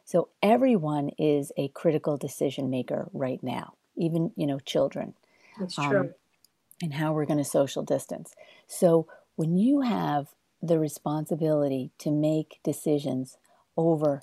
So 0.05 0.29
everyone 0.41 1.09
is 1.17 1.51
a 1.57 1.69
critical 1.69 2.17
decision 2.17 2.69
maker 2.69 3.09
right 3.13 3.41
now, 3.41 3.73
even, 3.95 4.31
you 4.35 4.45
know, 4.45 4.59
children 4.59 5.15
That's 5.59 5.77
um, 5.77 5.89
true. 5.89 6.13
and 6.81 6.93
how 6.93 7.13
we're 7.13 7.25
going 7.25 7.37
to 7.37 7.45
social 7.45 7.83
distance. 7.83 8.33
So 8.67 9.07
when 9.35 9.57
you 9.57 9.81
have 9.81 10.27
the 10.61 10.79
responsibility 10.79 11.91
to 11.99 12.11
make 12.11 12.59
decisions 12.63 13.37
over 13.75 14.21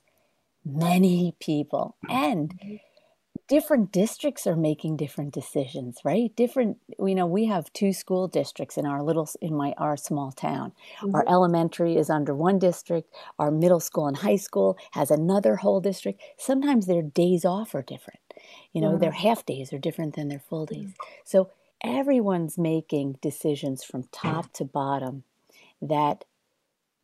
many 0.65 1.35
people 1.41 1.97
and 2.09 2.81
different 3.51 3.93
districts 3.93 4.47
are 4.47 4.57
making 4.57 4.97
different 4.97 5.35
decisions 5.35 6.01
right? 6.05 6.35
Different 6.37 6.79
you 7.01 7.15
know 7.17 7.27
we 7.27 7.47
have 7.47 7.73
two 7.75 7.93
school 7.93 8.29
districts 8.29 8.79
in 8.79 8.87
our 8.87 9.03
little 9.03 9.29
in 9.43 9.55
my 9.57 9.75
our 9.79 9.97
small 9.99 10.33
town. 10.33 10.73
Our 11.13 11.25
Mhm. 11.25 11.29
elementary 11.29 11.97
is 11.99 12.11
under 12.11 12.35
one 12.35 12.59
district. 12.61 13.13
Our 13.41 13.51
middle 13.51 13.81
school 13.81 14.07
and 14.09 14.17
high 14.17 14.37
school 14.37 14.79
has 14.93 15.11
another 15.11 15.57
whole 15.57 15.81
district. 15.83 16.23
Sometimes 16.39 16.87
their 16.87 17.03
days 17.03 17.45
off 17.45 17.75
are 17.75 17.83
different. 17.83 18.21
You 18.73 18.81
know 18.83 18.97
their 18.99 19.13
Mhm. 19.13 19.17
half 19.27 19.45
days 19.47 19.73
are 19.73 19.79
different 19.79 20.15
than 20.17 20.29
their 20.29 20.41
full 20.41 20.67
days. 20.67 20.95
So 21.25 21.51
everyone's 21.83 22.59
making 22.59 23.19
decisions 23.23 23.85
from 23.85 24.05
top 24.13 24.53
to 24.55 24.65
bottom 24.65 25.25
that 25.83 26.25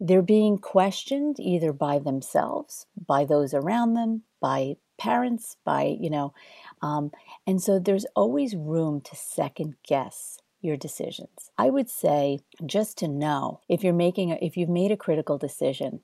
they're 0.01 0.23
being 0.23 0.59
questioned 0.59 1.41
either 1.41 1.73
by 1.73 1.99
themselves, 1.99 2.87
by 3.07 3.25
those 3.25 3.55
around 3.55 3.95
them, 3.95 4.25
by 4.41 4.77
parents, 4.99 5.57
by, 5.65 5.97
you 6.01 6.11
know, 6.11 6.33
um, 6.83 7.11
and 7.47 7.63
so 7.63 7.79
there's 7.79 8.07
always 8.17 8.55
room 8.57 9.01
to 9.03 9.17
second 9.17 9.77
guess 9.87 10.39
your 10.61 10.77
decisions. 10.77 11.51
I 11.59 11.71
would 11.71 11.89
say 11.89 12.41
just 12.65 12.99
to 12.99 13.09
know 13.09 13.61
if 13.69 13.85
you're 13.85 13.93
making 13.93 14.33
a, 14.33 14.39
if 14.43 14.57
you've 14.57 14.69
made 14.69 14.91
a 14.93 14.97
critical 14.97 15.39
decision 15.39 16.01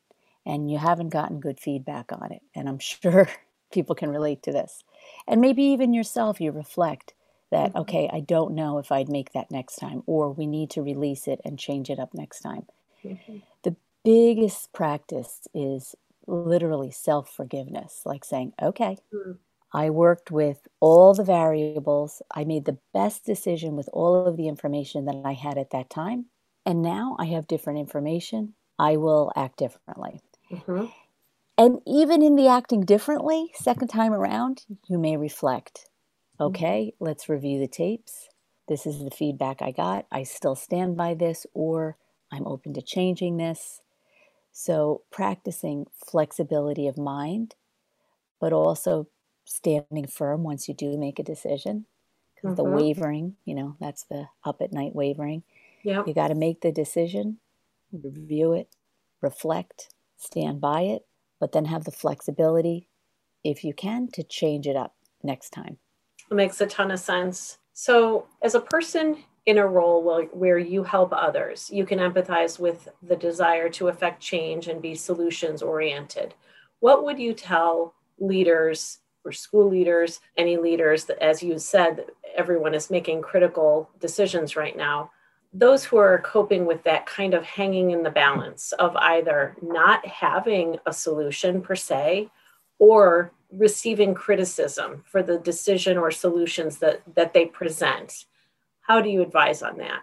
and 0.46 0.70
you 0.70 0.78
haven't 0.78 1.10
gotten 1.10 1.40
good 1.40 1.60
feedback 1.60 2.12
on 2.12 2.32
it, 2.32 2.42
and 2.54 2.68
I'm 2.68 2.78
sure 2.80 3.28
people 3.72 3.94
can 3.94 4.10
relate 4.10 4.42
to 4.44 4.52
this, 4.52 4.84
and 5.26 5.40
maybe 5.40 5.62
even 5.64 5.94
yourself, 5.94 6.40
you 6.40 6.52
reflect 6.52 7.14
that, 7.50 7.74
Mhm. 7.74 7.76
okay, 7.76 8.08
I 8.12 8.20
don't 8.20 8.54
know 8.54 8.78
if 8.78 8.90
I'd 8.90 9.08
make 9.10 9.32
that 9.32 9.50
next 9.50 9.76
time, 9.76 10.02
or 10.06 10.30
we 10.32 10.46
need 10.46 10.70
to 10.70 10.82
release 10.82 11.28
it 11.28 11.40
and 11.44 11.58
change 11.58 11.90
it 11.90 11.98
up 11.98 12.14
next 12.14 12.40
time 12.40 12.66
Mhm. 13.04 13.42
the 13.62 13.76
biggest 14.04 14.72
practice 14.72 15.46
is 15.54 15.94
literally 16.26 16.90
self 16.90 17.30
forgiveness, 17.30 18.02
like 18.06 18.24
saying, 18.24 18.54
okay, 18.62 18.98
Mm. 19.12 19.38
I 19.72 19.90
worked 19.90 20.30
with 20.30 20.68
all 20.80 21.14
the 21.14 21.24
variables. 21.24 22.22
I 22.30 22.44
made 22.44 22.64
the 22.66 22.78
best 22.94 23.24
decision 23.26 23.76
with 23.76 23.88
all 23.92 24.26
of 24.26 24.36
the 24.36 24.48
information 24.48 25.04
that 25.06 25.22
I 25.24 25.32
had 25.34 25.58
at 25.58 25.70
that 25.70 25.90
time. 25.90 26.26
And 26.66 26.82
now 26.82 27.16
I 27.18 27.26
have 27.26 27.46
different 27.48 27.78
information. 27.80 28.54
I 28.78 28.96
will 28.98 29.32
act 29.36 29.58
differently. 29.58 30.20
Mhm. 30.50 30.92
And 31.58 31.80
even 31.86 32.22
in 32.22 32.36
the 32.36 32.48
acting 32.48 32.82
differently, 32.82 33.50
second 33.54 33.88
time 33.88 34.12
around, 34.12 34.64
you 34.88 34.98
may 34.98 35.16
reflect 35.16 35.88
okay, 36.40 36.92
let's 36.98 37.28
review 37.28 37.60
the 37.60 37.68
tapes. 37.68 38.28
This 38.66 38.84
is 38.86 39.04
the 39.04 39.10
feedback 39.12 39.62
I 39.62 39.70
got. 39.70 40.06
I 40.10 40.24
still 40.24 40.56
stand 40.56 40.96
by 40.96 41.14
this, 41.14 41.46
or 41.54 41.96
I'm 42.32 42.46
open 42.48 42.72
to 42.74 42.82
changing 42.82 43.36
this. 43.36 43.80
So, 44.52 45.04
practicing 45.10 45.86
flexibility 45.94 46.86
of 46.88 46.98
mind, 46.98 47.54
but 48.40 48.52
also 48.52 49.08
standing 49.44 50.06
firm 50.08 50.44
once 50.44 50.68
you 50.68 50.74
do 50.74 50.98
make 50.98 51.18
a 51.18 51.22
decision. 51.24 51.86
Because 52.34 52.56
the 52.56 52.64
Mhm. 52.64 52.66
wavering, 52.66 53.36
you 53.44 53.54
know, 53.54 53.76
that's 53.80 54.04
the 54.04 54.28
up 54.44 54.62
at 54.62 54.72
night 54.72 54.94
wavering. 54.94 55.44
Yep. 55.82 56.06
You 56.06 56.14
got 56.14 56.28
to 56.28 56.34
make 56.36 56.62
the 56.62 56.72
decision, 56.72 57.40
review 57.92 58.52
it, 58.54 58.76
reflect, 59.22 59.94
stand 60.18 60.60
by 60.60 60.82
it, 60.82 61.06
but 61.40 61.52
then 61.52 61.66
have 61.66 61.84
the 61.84 61.92
flexibility, 61.92 62.88
if 63.44 63.64
you 63.64 63.74
can, 63.74 64.08
to 64.12 64.24
change 64.24 64.66
it 64.68 64.76
up 64.76 64.96
next 65.22 65.50
time. 65.50 65.78
It 66.30 66.34
makes 66.34 66.60
a 66.60 66.66
ton 66.66 66.90
of 66.90 66.98
sense. 66.98 67.58
So, 67.72 68.28
as 68.42 68.54
a 68.54 68.60
person 68.60 69.24
in 69.46 69.58
a 69.58 69.66
role 69.66 70.28
where, 70.32 70.58
you 70.58 70.84
help 70.84 71.12
others, 71.12 71.68
you 71.70 71.84
can 71.84 71.98
empathize 71.98 72.58
with 72.58 72.88
the 73.02 73.16
desire 73.16 73.68
to 73.70 73.88
affect 73.88 74.22
change 74.22 74.68
and 74.68 74.80
be 74.80 74.94
solutions 74.94 75.62
oriented. 75.62 76.34
What 76.80 77.04
would 77.04 77.18
you 77.18 77.34
tell 77.34 77.94
leaders 78.18 78.98
or 79.24 79.32
school 79.32 79.68
leaders, 79.68 80.20
any 80.36 80.56
leaders 80.56 81.04
that, 81.06 81.22
as 81.22 81.42
you 81.42 81.58
said, 81.58 82.06
everyone 82.36 82.74
is 82.74 82.90
making 82.90 83.22
critical 83.22 83.90
decisions 83.98 84.54
right 84.54 84.76
now? 84.76 85.10
Those 85.52 85.84
who 85.84 85.96
are 85.96 86.18
coping 86.20 86.64
with 86.64 86.82
that 86.84 87.06
kind 87.06 87.34
of 87.34 87.42
hanging 87.42 87.90
in 87.90 88.02
the 88.02 88.10
balance 88.10 88.72
of 88.72 88.96
either 88.96 89.56
not 89.60 90.06
having 90.06 90.78
a 90.86 90.92
solution 90.92 91.60
per 91.60 91.74
se 91.74 92.30
or 92.78 93.32
receiving 93.50 94.14
criticism 94.14 95.04
for 95.04 95.22
the 95.22 95.38
decision 95.38 95.98
or 95.98 96.10
solutions 96.10 96.78
that 96.78 97.02
that 97.14 97.34
they 97.34 97.44
present 97.44 98.24
how 98.82 99.00
do 99.00 99.08
you 99.08 99.22
advise 99.22 99.62
on 99.62 99.78
that? 99.78 100.02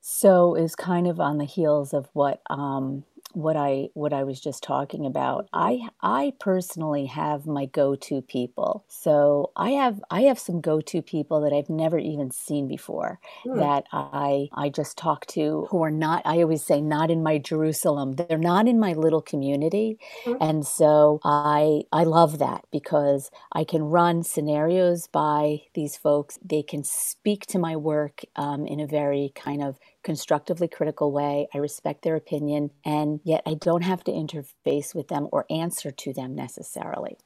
So 0.00 0.54
is 0.54 0.74
kind 0.74 1.06
of 1.06 1.20
on 1.20 1.38
the 1.38 1.44
heels 1.44 1.92
of 1.92 2.08
what 2.14 2.40
um, 2.48 3.04
what 3.34 3.56
I 3.56 3.88
what 3.94 4.12
I 4.12 4.24
was 4.24 4.40
just 4.40 4.62
talking 4.62 5.06
about. 5.06 5.48
I 5.52 5.88
I 6.02 6.32
personally 6.40 7.06
have 7.06 7.46
my 7.46 7.66
go-to 7.66 8.22
people. 8.22 8.84
So 8.88 9.52
I 9.56 9.70
have 9.70 10.02
I 10.10 10.22
have 10.22 10.38
some 10.38 10.60
go-to 10.60 11.02
people 11.02 11.40
that 11.42 11.52
I've 11.52 11.70
never 11.70 11.98
even 11.98 12.30
seen 12.30 12.68
before 12.68 13.20
Hmm. 13.44 13.52
that 13.54 13.86
I 13.92 14.48
I 14.54 14.68
just 14.68 14.98
talk 14.98 15.26
to 15.28 15.66
who 15.70 15.82
are 15.82 15.90
not 15.90 16.22
I 16.24 16.42
always 16.42 16.64
say 16.64 16.80
not 16.80 17.10
in 17.10 17.22
my 17.22 17.38
Jerusalem. 17.38 18.12
They're 18.12 18.38
not 18.38 18.68
in 18.68 18.78
my 18.80 18.92
little 18.94 19.22
community. 19.22 19.98
Mhm. 20.24 20.40
And 20.40 20.66
so 20.66 21.20
I 21.24 21.82
I 21.92 22.04
love 22.04 22.38
that 22.38 22.64
because 22.70 23.30
I 23.52 23.64
can 23.64 23.82
run 23.84 24.22
scenarios 24.22 25.06
by 25.06 25.62
these 25.74 25.96
folks. 25.96 26.38
They 26.44 26.62
can 26.62 26.84
speak 26.84 27.46
to 27.46 27.58
my 27.58 27.76
work 27.76 28.22
um, 28.36 28.66
in 28.66 28.80
a 28.80 28.86
very 28.86 29.32
kind 29.34 29.62
of 29.62 29.78
constructively 30.02 30.68
critical 30.68 31.12
way. 31.12 31.48
I 31.54 31.58
respect 31.58 32.02
their 32.02 32.16
opinion, 32.16 32.70
and 32.84 33.20
yet 33.24 33.42
I 33.46 33.54
don't 33.54 33.82
have 33.84 34.04
to 34.04 34.12
interface 34.12 34.94
with 34.94 35.08
them 35.08 35.28
or 35.32 35.46
answer 35.50 35.90
to 35.90 36.12
them 36.12 36.34
necessarily. 36.34 37.16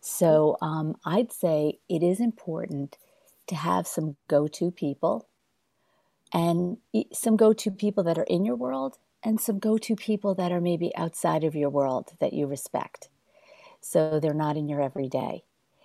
So 0.00 0.56
um, 0.62 0.96
I'd 1.04 1.32
say 1.32 1.80
it 1.88 2.02
is 2.02 2.20
important 2.20 2.98
to 3.48 3.54
have 3.56 3.86
some 3.86 4.16
go 4.28 4.48
to 4.48 4.70
people 4.70 5.28
and 6.32 6.78
some 7.12 7.36
go 7.36 7.52
to 7.52 7.70
people 7.70 8.04
that 8.04 8.18
are 8.18 8.24
in 8.24 8.44
your 8.44 8.56
world 8.56 8.98
and 9.22 9.40
some 9.40 9.58
go 9.58 9.78
to 9.78 9.96
people 9.96 10.34
that 10.34 10.52
are 10.52 10.60
maybe 10.60 10.94
outside 10.96 11.44
of 11.44 11.54
your 11.54 11.70
world 11.70 12.12
that 12.20 12.32
you 12.32 12.46
respect. 12.46 13.08
So 13.80 14.20
they're 14.20 14.34
not 14.34 14.56
in 14.56 14.68
your 14.68 14.82
everyday 14.82 15.44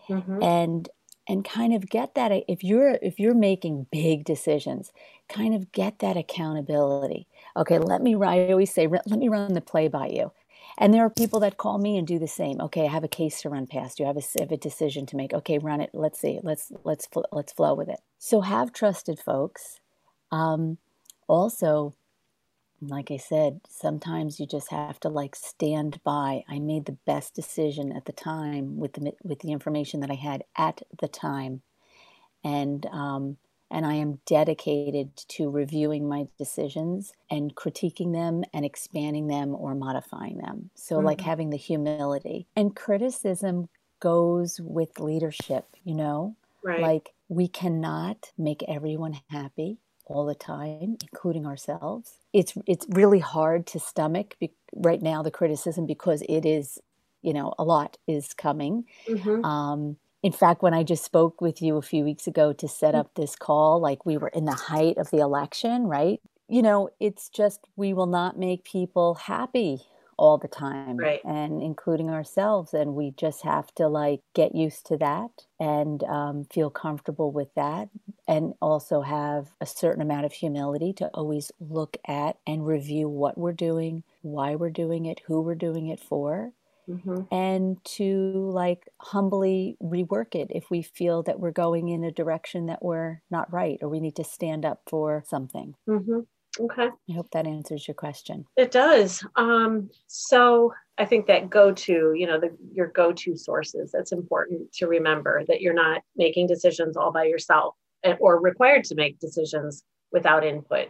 Mhm. 0.09 0.41
and 0.41 0.89
and 1.27 1.45
kind 1.45 1.73
of 1.73 1.89
get 1.89 2.15
that 2.15 2.31
if 2.47 2.63
you're 2.63 2.97
if 3.01 3.19
you're 3.19 3.33
making 3.35 3.87
big 3.91 4.23
decisions 4.23 4.91
kind 5.29 5.53
of 5.53 5.71
get 5.71 5.99
that 5.99 6.17
accountability. 6.17 7.27
Okay 7.55 7.79
let 7.79 8.01
me 8.01 8.15
i 8.15 8.51
always 8.51 8.73
say 8.73 8.87
let 8.87 9.07
me 9.19 9.29
run 9.29 9.53
the 9.53 9.61
play 9.61 9.87
by 9.87 10.07
you. 10.07 10.31
And 10.77 10.93
there 10.93 11.05
are 11.05 11.09
people 11.09 11.39
that 11.41 11.57
call 11.57 11.77
me 11.77 11.97
and 11.97 12.07
do 12.07 12.19
the 12.19 12.27
same. 12.27 12.59
Okay 12.61 12.85
i 12.85 12.91
have 12.91 13.03
a 13.03 13.07
case 13.07 13.41
to 13.41 13.49
run 13.49 13.67
past 13.67 13.99
you. 13.99 14.05
I 14.05 14.09
have 14.09 14.23
have 14.39 14.51
a 14.51 14.57
decision 14.57 15.05
to 15.07 15.15
make. 15.15 15.33
Okay 15.33 15.57
run 15.57 15.81
it. 15.81 15.91
Let's 15.93 16.19
see. 16.19 16.39
Let's 16.43 16.71
let's 16.83 17.07
let's 17.31 17.53
flow 17.53 17.73
with 17.73 17.89
it. 17.89 17.99
So 18.17 18.41
have 18.41 18.73
trusted 18.73 19.19
folks. 19.19 19.79
Um, 20.31 20.77
also 21.27 21.93
like 22.81 23.11
I 23.11 23.17
said, 23.17 23.61
sometimes 23.69 24.39
you 24.39 24.47
just 24.47 24.69
have 24.71 24.99
to 25.01 25.09
like 25.09 25.35
stand 25.35 26.01
by. 26.03 26.43
I 26.49 26.59
made 26.59 26.85
the 26.85 26.97
best 27.05 27.35
decision 27.35 27.91
at 27.91 28.05
the 28.05 28.13
time 28.13 28.77
with 28.77 28.93
the 28.93 29.13
with 29.23 29.39
the 29.39 29.51
information 29.51 29.99
that 30.01 30.11
I 30.11 30.15
had 30.15 30.43
at 30.57 30.81
the 30.99 31.07
time, 31.07 31.61
and 32.43 32.85
um, 32.87 33.37
and 33.69 33.85
I 33.85 33.93
am 33.95 34.21
dedicated 34.25 35.15
to 35.29 35.49
reviewing 35.49 36.07
my 36.09 36.27
decisions 36.37 37.13
and 37.29 37.55
critiquing 37.55 38.13
them 38.13 38.43
and 38.53 38.65
expanding 38.65 39.27
them 39.27 39.55
or 39.55 39.75
modifying 39.75 40.37
them. 40.39 40.71
So 40.75 40.99
like 40.99 41.21
Mhm. 41.21 41.21
having 41.21 41.49
the 41.51 41.57
humility 41.57 42.47
and 42.55 42.75
criticism 42.75 43.69
goes 44.01 44.59
with 44.61 44.99
leadership. 44.99 45.75
You 45.83 45.95
know, 45.95 46.37
right 46.63 46.77
like 46.77 47.11
we 47.29 47.47
cannot 47.47 48.31
make 48.37 48.63
everyone 48.63 49.19
happy 49.29 49.79
all 50.05 50.25
the 50.25 50.35
time, 50.35 50.97
including 51.01 51.45
ourselves. 51.45 52.20
It's 52.33 52.53
it's 52.67 52.85
really 52.89 53.19
hard 53.19 53.67
to 53.67 53.79
stomach 53.79 54.37
be, 54.39 54.53
right 54.75 55.01
now 55.01 55.21
the 55.23 55.31
criticism 55.31 55.85
because 55.85 56.23
it 56.29 56.45
is, 56.45 56.79
you 57.21 57.33
know, 57.33 57.53
a 57.59 57.63
lot 57.63 57.97
is 58.07 58.33
coming. 58.33 58.85
Mhm. 59.07 59.43
Um, 59.43 59.97
in 60.23 60.31
fact, 60.31 60.61
when 60.63 60.73
I 60.73 60.83
just 60.83 61.03
spoke 61.03 61.41
with 61.41 61.61
you 61.61 61.77
a 61.77 61.81
few 61.81 62.03
weeks 62.03 62.27
ago 62.27 62.53
to 62.53 62.67
set 62.67 62.95
up 62.95 63.15
this 63.15 63.35
call, 63.35 63.79
like 63.81 64.05
we 64.05 64.17
were 64.17 64.29
in 64.29 64.45
the 64.45 64.53
height 64.53 64.97
of 64.97 65.11
the 65.11 65.19
election, 65.19 65.87
right? 65.87 66.21
you 66.49 66.61
know, 66.61 66.89
it's 66.99 67.29
just 67.29 67.67
we 67.77 67.93
will 67.93 68.07
not 68.07 68.37
make 68.37 68.65
people 68.65 69.15
happy 69.15 69.81
all 70.21 70.37
the 70.37 70.47
time 70.47 70.97
right. 70.97 71.19
and 71.25 71.63
including 71.63 72.07
ourselves 72.11 72.75
and 72.75 72.93
we 72.93 73.09
just 73.17 73.41
have 73.41 73.73
to 73.73 73.87
like 73.87 74.21
get 74.35 74.53
used 74.53 74.85
to 74.85 74.95
that 74.95 75.31
and 75.59 76.03
um, 76.03 76.45
feel 76.53 76.69
comfortable 76.69 77.31
with 77.31 77.47
that 77.55 77.89
and 78.27 78.53
also 78.61 79.01
have 79.01 79.47
a 79.59 79.65
certain 79.65 79.99
amount 79.99 80.23
of 80.23 80.31
humility 80.31 80.93
to 80.93 81.07
always 81.15 81.51
look 81.59 81.97
at 82.07 82.37
and 82.45 82.67
review 82.67 83.09
what 83.09 83.35
we're 83.35 83.51
doing 83.51 84.03
why 84.21 84.53
we're 84.53 84.69
doing 84.69 85.07
it 85.07 85.19
who 85.25 85.41
we're 85.41 85.55
doing 85.55 85.87
it 85.87 85.99
for 85.99 86.51
mm-hmm. 86.87 87.21
and 87.33 87.83
to 87.83 88.47
like 88.53 88.87
humbly 88.99 89.75
rework 89.81 90.35
it 90.35 90.49
if 90.51 90.69
we 90.69 90.83
feel 90.83 91.23
that 91.23 91.39
we're 91.39 91.49
going 91.49 91.89
in 91.89 92.03
a 92.03 92.11
direction 92.11 92.67
that 92.67 92.83
we're 92.83 93.23
not 93.31 93.51
right 93.51 93.79
or 93.81 93.89
we 93.89 93.99
need 93.99 94.15
to 94.15 94.23
stand 94.23 94.65
up 94.65 94.81
for 94.87 95.23
something 95.25 95.73
mm-hmm. 95.89 96.19
Okay. 96.59 96.89
I 97.09 97.13
hope 97.13 97.29
that 97.31 97.47
answers 97.47 97.87
your 97.87 97.95
question. 97.95 98.45
It 98.57 98.71
does. 98.71 99.25
Um, 99.35 99.89
so 100.07 100.73
I 100.97 101.05
think 101.05 101.27
that 101.27 101.49
go 101.49 101.71
to, 101.71 102.13
you 102.15 102.27
know, 102.27 102.39
the, 102.39 102.55
your 102.71 102.87
go 102.87 103.13
to 103.13 103.37
sources, 103.37 103.91
that's 103.91 104.11
important 104.11 104.71
to 104.73 104.87
remember 104.87 105.43
that 105.47 105.61
you're 105.61 105.73
not 105.73 106.01
making 106.15 106.47
decisions 106.47 106.97
all 106.97 107.11
by 107.11 107.23
yourself 107.25 107.75
or 108.19 108.39
required 108.39 108.83
to 108.85 108.95
make 108.95 109.19
decisions 109.19 109.83
without 110.11 110.45
input. 110.45 110.89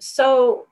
So 0.00 0.66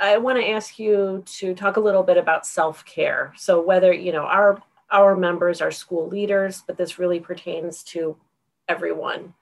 I 0.00 0.18
want 0.18 0.38
to 0.38 0.48
ask 0.50 0.78
you 0.78 1.22
to 1.38 1.54
talk 1.54 1.76
a 1.76 1.80
little 1.80 2.02
bit 2.02 2.16
about 2.16 2.46
self 2.46 2.84
care. 2.84 3.32
So 3.36 3.60
whether, 3.60 3.92
you 3.92 4.12
know, 4.12 4.24
our 4.24 4.62
our 4.90 5.16
members 5.16 5.60
are 5.60 5.70
school 5.70 6.08
leaders, 6.08 6.62
but 6.66 6.76
this 6.76 6.98
really 6.98 7.18
pertains 7.18 7.82
to 7.82 8.16
everyone. 8.68 9.34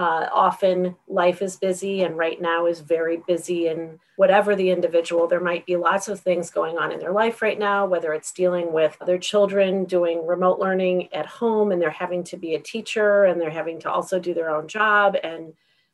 Uh, 0.00 0.30
often 0.32 0.96
life 1.08 1.42
is 1.42 1.58
busy, 1.58 2.00
and 2.04 2.16
right 2.16 2.40
now 2.40 2.64
is 2.64 2.80
very 2.80 3.18
busy. 3.28 3.66
And 3.66 3.98
whatever 4.16 4.56
the 4.56 4.70
individual, 4.70 5.26
there 5.26 5.40
might 5.40 5.66
be 5.66 5.76
lots 5.76 6.08
of 6.08 6.18
things 6.18 6.50
going 6.50 6.78
on 6.78 6.90
in 6.90 7.00
their 7.00 7.12
life 7.12 7.42
right 7.42 7.58
now, 7.58 7.84
whether 7.84 8.14
it's 8.14 8.32
dealing 8.32 8.72
with 8.72 8.96
their 9.04 9.18
children 9.18 9.84
doing 9.84 10.26
remote 10.26 10.58
learning 10.58 11.12
at 11.12 11.26
home 11.26 11.70
and 11.70 11.82
they're 11.82 11.90
having 11.90 12.24
to 12.24 12.38
be 12.38 12.54
a 12.54 12.60
teacher 12.60 13.24
and 13.24 13.38
they're 13.38 13.50
having 13.50 13.78
to 13.80 13.90
also 13.90 14.18
do 14.18 14.32
their 14.32 14.48
own 14.48 14.68
job, 14.68 15.16
and 15.22 15.52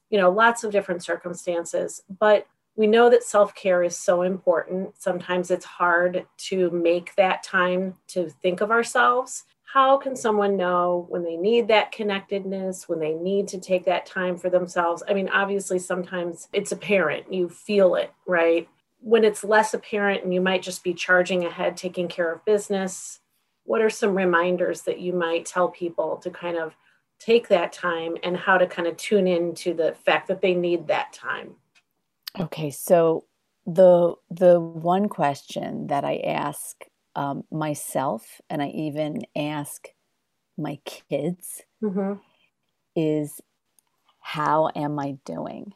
you 0.09 0.19
know, 0.21 0.31
lots 0.31 0.63
of 0.63 0.71
different 0.71 1.03
circumstances. 1.03 2.01
But 2.21 2.47
we 2.77 2.87
know 2.87 3.11
that 3.11 3.25
self 3.25 3.57
care 3.57 3.83
is 3.83 3.99
so 3.99 4.23
important. 4.23 5.03
Sometimes 5.03 5.51
it's 5.51 5.65
hard 5.65 6.27
to 6.51 6.71
make 6.71 7.13
that 7.17 7.43
time 7.43 7.97
to 8.11 8.29
think 8.29 8.61
of 8.61 8.71
ourselves 8.71 9.47
how 9.76 9.99
can 9.99 10.16
someone 10.16 10.56
know 10.56 11.04
when 11.11 11.23
they 11.23 11.37
need 11.37 11.68
that 11.68 11.92
connectedness, 11.92 12.88
when 12.88 12.99
they 12.99 13.12
need 13.12 13.47
to 13.47 13.61
take 13.61 13.85
that 13.85 14.06
time 14.06 14.35
for 14.38 14.49
themselves? 14.49 15.02
I 15.06 15.12
mean, 15.12 15.28
obviously, 15.28 15.78
sometimes 15.78 16.49
it's 16.54 16.73
apparent, 16.73 17.30
you 17.30 17.50
feel 17.50 17.95
it, 17.95 18.11
right? 18.26 18.66
When 19.00 19.23
it's 19.23 19.45
less 19.45 19.75
apparent 19.75 20.25
and 20.25 20.33
you 20.33 20.40
might 20.40 20.62
just 20.62 20.83
be 20.83 20.95
charging 20.95 21.45
ahead, 21.45 21.76
taking 21.76 22.09
care 22.09 22.33
of 22.33 22.42
business, 22.47 23.21
what 23.64 23.83
are 23.83 23.90
some 23.90 24.16
reminders 24.16 24.80
that 24.85 24.99
you 24.99 25.12
might 25.12 25.45
tell 25.45 25.68
people 25.68 26.16
to 26.23 26.30
kind 26.30 26.56
of 26.56 26.75
take 27.21 27.49
that 27.49 27.71
time 27.71 28.16
and 28.23 28.35
how 28.35 28.56
to 28.56 28.66
kind 28.66 28.88
of 28.88 28.97
tune 28.97 29.26
in 29.26 29.54
to 29.56 29.75
the 29.75 29.95
fact 30.06 30.28
that 30.28 30.40
they 30.40 30.54
need 30.54 30.87
that 30.87 31.12
time? 31.12 31.54
Okay, 32.40 32.71
so 32.71 33.26
the 33.66 34.14
the 34.30 34.59
one 34.59 35.11
question 35.11 35.88
that 35.88 36.02
I 36.02 36.16
ask 36.25 36.83
um, 37.17 37.45
myself 37.51 38.41
and 38.49 38.63
I 38.63 38.69
even 38.69 39.23
ask 39.35 39.89
my 40.57 40.79
kids 40.85 41.63
mm-hmm. 41.83 42.21
is 42.95 43.41
how 44.21 44.71
am 44.77 44.99
I 44.99 45.19
doing? 45.25 45.73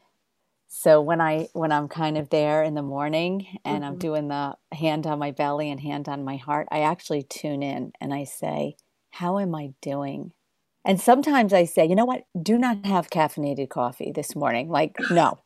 So 0.69 1.01
when 1.01 1.21
I 1.21 1.49
when 1.53 1.73
I'm 1.73 1.89
kind 1.89 2.17
of 2.17 2.31
there 2.31 2.63
in 2.63 2.75
the 2.75 2.83
morning 2.83 3.47
and 3.65 3.83
mm-hmm. 3.83 3.85
I'm 3.85 3.99
doing 3.99 4.29
the 4.29 4.57
hand 4.73 5.07
on 5.07 5.19
my 5.19 5.33
belly 5.33 5.71
and 5.71 5.81
hand 5.81 6.09
on 6.09 6.25
my 6.25 6.37
heart, 6.37 6.69
I 6.71 6.81
actually 6.81 7.23
tune 7.23 7.63
in 7.63 7.93
and 8.01 8.15
I 8.15 8.25
say, 8.25 8.77
"How 9.11 9.39
am 9.39 9.55
I 9.55 9.73
doing?" 9.81 10.33
And 10.85 11.01
sometimes 11.01 11.53
I 11.53 11.65
say, 11.65 11.87
"You 11.87 11.97
know 11.97 12.05
what? 12.05 12.23
Do 12.41 12.57
not 12.57 12.87
have 12.87 13.11
caffeinated 13.11 13.69
coffee 13.69 14.13
this 14.15 14.37
morning." 14.37 14.69
Like, 14.69 14.97
no. 15.11 15.39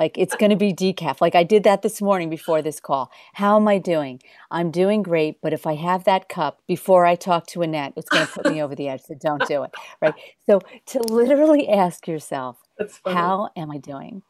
Like 0.00 0.16
it's 0.16 0.34
going 0.34 0.48
to 0.48 0.56
be 0.56 0.72
decaf. 0.72 1.20
Like 1.20 1.34
I 1.34 1.42
did 1.42 1.62
that 1.64 1.82
this 1.82 2.00
morning 2.00 2.30
before 2.30 2.62
this 2.62 2.80
call. 2.80 3.12
How 3.34 3.56
am 3.56 3.68
I 3.68 3.76
doing? 3.76 4.22
I'm 4.50 4.70
doing 4.70 5.02
great, 5.02 5.42
but 5.42 5.52
if 5.52 5.66
I 5.66 5.74
have 5.74 6.04
that 6.04 6.30
cup 6.30 6.62
before 6.66 7.04
I 7.04 7.16
talk 7.16 7.46
to 7.48 7.60
Annette, 7.60 7.92
it's 7.98 8.08
going 8.08 8.26
to 8.26 8.32
put 8.32 8.50
me 8.50 8.62
over 8.62 8.74
the 8.74 8.88
edge. 8.88 9.02
So 9.02 9.14
don't 9.14 9.46
do 9.46 9.62
it. 9.62 9.74
Right. 10.00 10.14
So 10.46 10.60
to 10.86 11.02
literally 11.02 11.68
ask 11.68 12.08
yourself, 12.08 12.56
how 13.04 13.50
am 13.54 13.70
I 13.70 13.76
doing? 13.76 14.22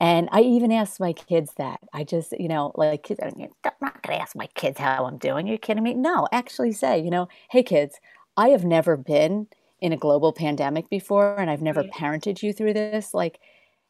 And 0.00 0.28
I 0.32 0.40
even 0.40 0.72
ask 0.72 0.98
my 0.98 1.12
kids 1.12 1.52
that. 1.58 1.78
I 1.92 2.02
just, 2.02 2.32
you 2.32 2.48
know, 2.48 2.72
like, 2.74 3.04
kids, 3.04 3.20
I'm 3.22 3.38
not 3.80 4.02
going 4.02 4.18
to 4.18 4.20
ask 4.20 4.34
my 4.34 4.48
kids 4.56 4.80
how 4.80 5.06
I'm 5.06 5.18
doing. 5.18 5.46
You're 5.46 5.58
kidding 5.58 5.84
me? 5.84 5.94
No, 5.94 6.26
actually 6.32 6.72
say, 6.72 6.98
you 6.98 7.10
know, 7.10 7.28
hey, 7.50 7.62
kids, 7.62 8.00
I 8.36 8.48
have 8.48 8.64
never 8.64 8.96
been 8.96 9.46
in 9.80 9.92
a 9.92 9.96
global 9.96 10.32
pandemic 10.32 10.90
before 10.90 11.36
and 11.38 11.48
I've 11.48 11.62
never 11.62 11.84
mm-hmm. 11.84 12.04
parented 12.04 12.42
you 12.42 12.52
through 12.52 12.72
this. 12.72 13.14
Like, 13.14 13.38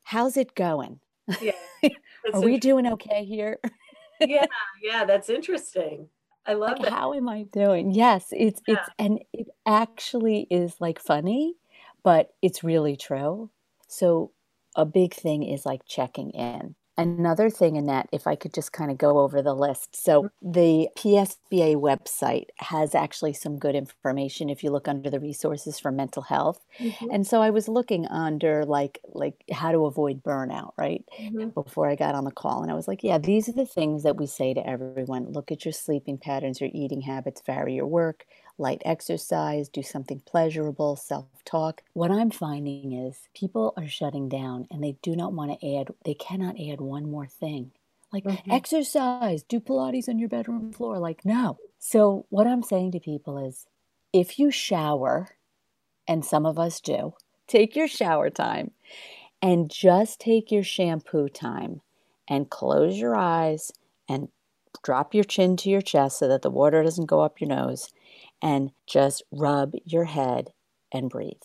how's 0.03 0.37
it 0.37 0.55
going? 0.55 1.01
Yeah. 1.41 1.53
Are 2.33 2.41
we 2.41 2.59
doing 2.59 2.87
okay 2.95 3.25
here? 3.25 3.59
yeah, 4.21 4.47
yeah, 4.83 5.05
that's 5.05 5.29
interesting. 5.29 6.09
I 6.47 6.55
love 6.55 6.79
like, 6.79 6.93
How 6.93 7.15
am 7.15 7.29
I 7.29 7.45
doing? 7.45 7.93
Yes, 7.93 8.27
it's 8.31 8.61
yeah. 8.67 8.75
it's 8.75 8.89
and 8.99 9.21
it 9.33 9.49
actually 9.67 10.47
is 10.51 10.75
like 10.81 10.99
funny, 10.99 11.55
but 12.03 12.31
it's 12.43 12.65
really 12.65 12.97
true. 12.97 13.51
So 13.89 14.33
a 14.77 14.85
big 14.85 15.15
thing 15.15 15.43
is 15.43 15.65
like 15.65 15.83
checking 15.87 16.31
in. 16.31 16.75
Another 16.97 17.51
thing, 17.51 17.77
Annette, 17.77 18.09
if 18.13 18.27
I 18.27 18.37
could 18.37 18.55
just 18.55 18.73
kind 18.73 18.91
of 18.91 18.99
go 18.99 19.19
over 19.19 19.43
the 19.43 19.55
list. 19.55 19.97
So, 19.97 20.25
mm-hmm. 20.25 20.53
the 20.53 20.89
PSBA 20.97 21.77
website 21.77 22.47
has 22.59 22.95
actually 22.95 23.33
some 23.33 23.59
good 23.59 23.75
information 23.75 24.49
if 24.49 24.63
you 24.63 24.71
look 24.71 24.87
under 24.87 25.11
the 25.11 25.19
resources 25.19 25.81
for 25.81 25.91
mental 25.91 26.23
health. 26.23 26.65
Mm-hmm. 26.79 27.07
And 27.11 27.27
so 27.27 27.43
I 27.43 27.51
was 27.51 27.69
looking 27.69 28.07
under 28.07 28.65
like 28.65 29.01
like 29.13 29.43
how 29.51 29.73
to 29.73 29.87
avoid 29.87 30.23
burnout, 30.23 30.73
right? 30.79 31.05
Mm-hmm. 31.21 31.49
Before 31.49 31.89
I 31.89 31.97
got 31.97 32.15
on 32.15 32.25
the 32.25 32.31
call 32.31 32.63
and 32.63 32.71
I 32.71 32.75
was 32.75 32.87
like, 32.87 33.03
yeah, 33.03 33.19
these 33.19 33.49
are 33.49 33.53
the 33.53 33.67
things 33.67 34.05
that 34.05 34.17
we 34.17 34.27
say 34.27 34.55
to 34.55 34.67
everyone. 34.67 35.33
Look 35.33 35.51
at 35.51 35.65
your 35.65 35.73
sleeping 35.73 36.19
patterns, 36.19 36.61
your 36.61 36.71
eating 36.73 37.01
habits, 37.01 37.43
vary 37.45 37.75
your 37.75 37.87
work, 37.87 38.25
light 38.59 38.83
exercise, 38.85 39.69
do 39.69 39.83
something 39.83 40.23
pleasurable, 40.25 40.97
self 40.97 41.27
talk. 41.45 41.83
What 41.93 42.11
I'm 42.11 42.31
finding 42.31 42.93
is 42.93 43.29
people 43.35 43.75
are 43.77 43.89
shutting 43.89 44.29
down 44.29 44.67
and 44.71 44.83
they 44.83 44.97
do 45.03 45.17
not 45.17 45.33
want 45.33 45.59
to 45.59 45.77
add, 45.77 45.89
they 46.05 46.15
cannot 46.15 46.57
add 46.61 46.81
one 46.81 47.11
more 47.11 47.27
thing. 47.27 47.73
Like 48.13 48.25
mm-hmm. 48.25 48.51
exercise, 48.51 49.43
do 49.43 49.59
Pilates 49.59 50.09
on 50.09 50.19
your 50.19 50.29
bedroom 50.29 50.73
floor. 50.73 50.99
Like, 50.99 51.25
no. 51.25 51.59
So, 51.79 52.27
what 52.31 52.47
I'm 52.47 52.63
saying 52.63 52.93
to 52.93 53.01
people 53.01 53.45
is 53.45 53.67
if 54.13 54.39
you 54.39 54.51
shower, 54.51 55.37
and 56.07 56.25
some 56.25 56.47
of 56.47 56.59
us 56.59 56.81
do, 56.81 57.15
take 57.49 57.75
your 57.75 57.89
shower 57.89 58.31
time 58.31 58.71
and 59.43 59.71
just 59.71 60.21
take 60.21 60.53
your 60.53 60.63
shampoo 60.63 61.29
time 61.29 61.81
and 62.29 62.49
close 62.49 62.97
your 62.99 63.17
eyes 63.17 63.73
and 64.09 64.29
drop 64.83 65.15
your 65.15 65.25
chin 65.25 65.57
to 65.57 65.69
your 65.69 65.83
chest 65.83 66.19
so 66.19 66.29
that 66.29 66.43
the 66.43 66.51
water 66.51 66.83
doesn't 66.83 67.07
go 67.07 67.21
up 67.21 67.41
your 67.41 67.49
nose 67.49 67.93
and 68.43 68.73
just 68.87 69.23
rub 69.31 69.75
your 69.85 70.05
head 70.05 70.53
and 70.93 71.11
breathe. 71.11 71.43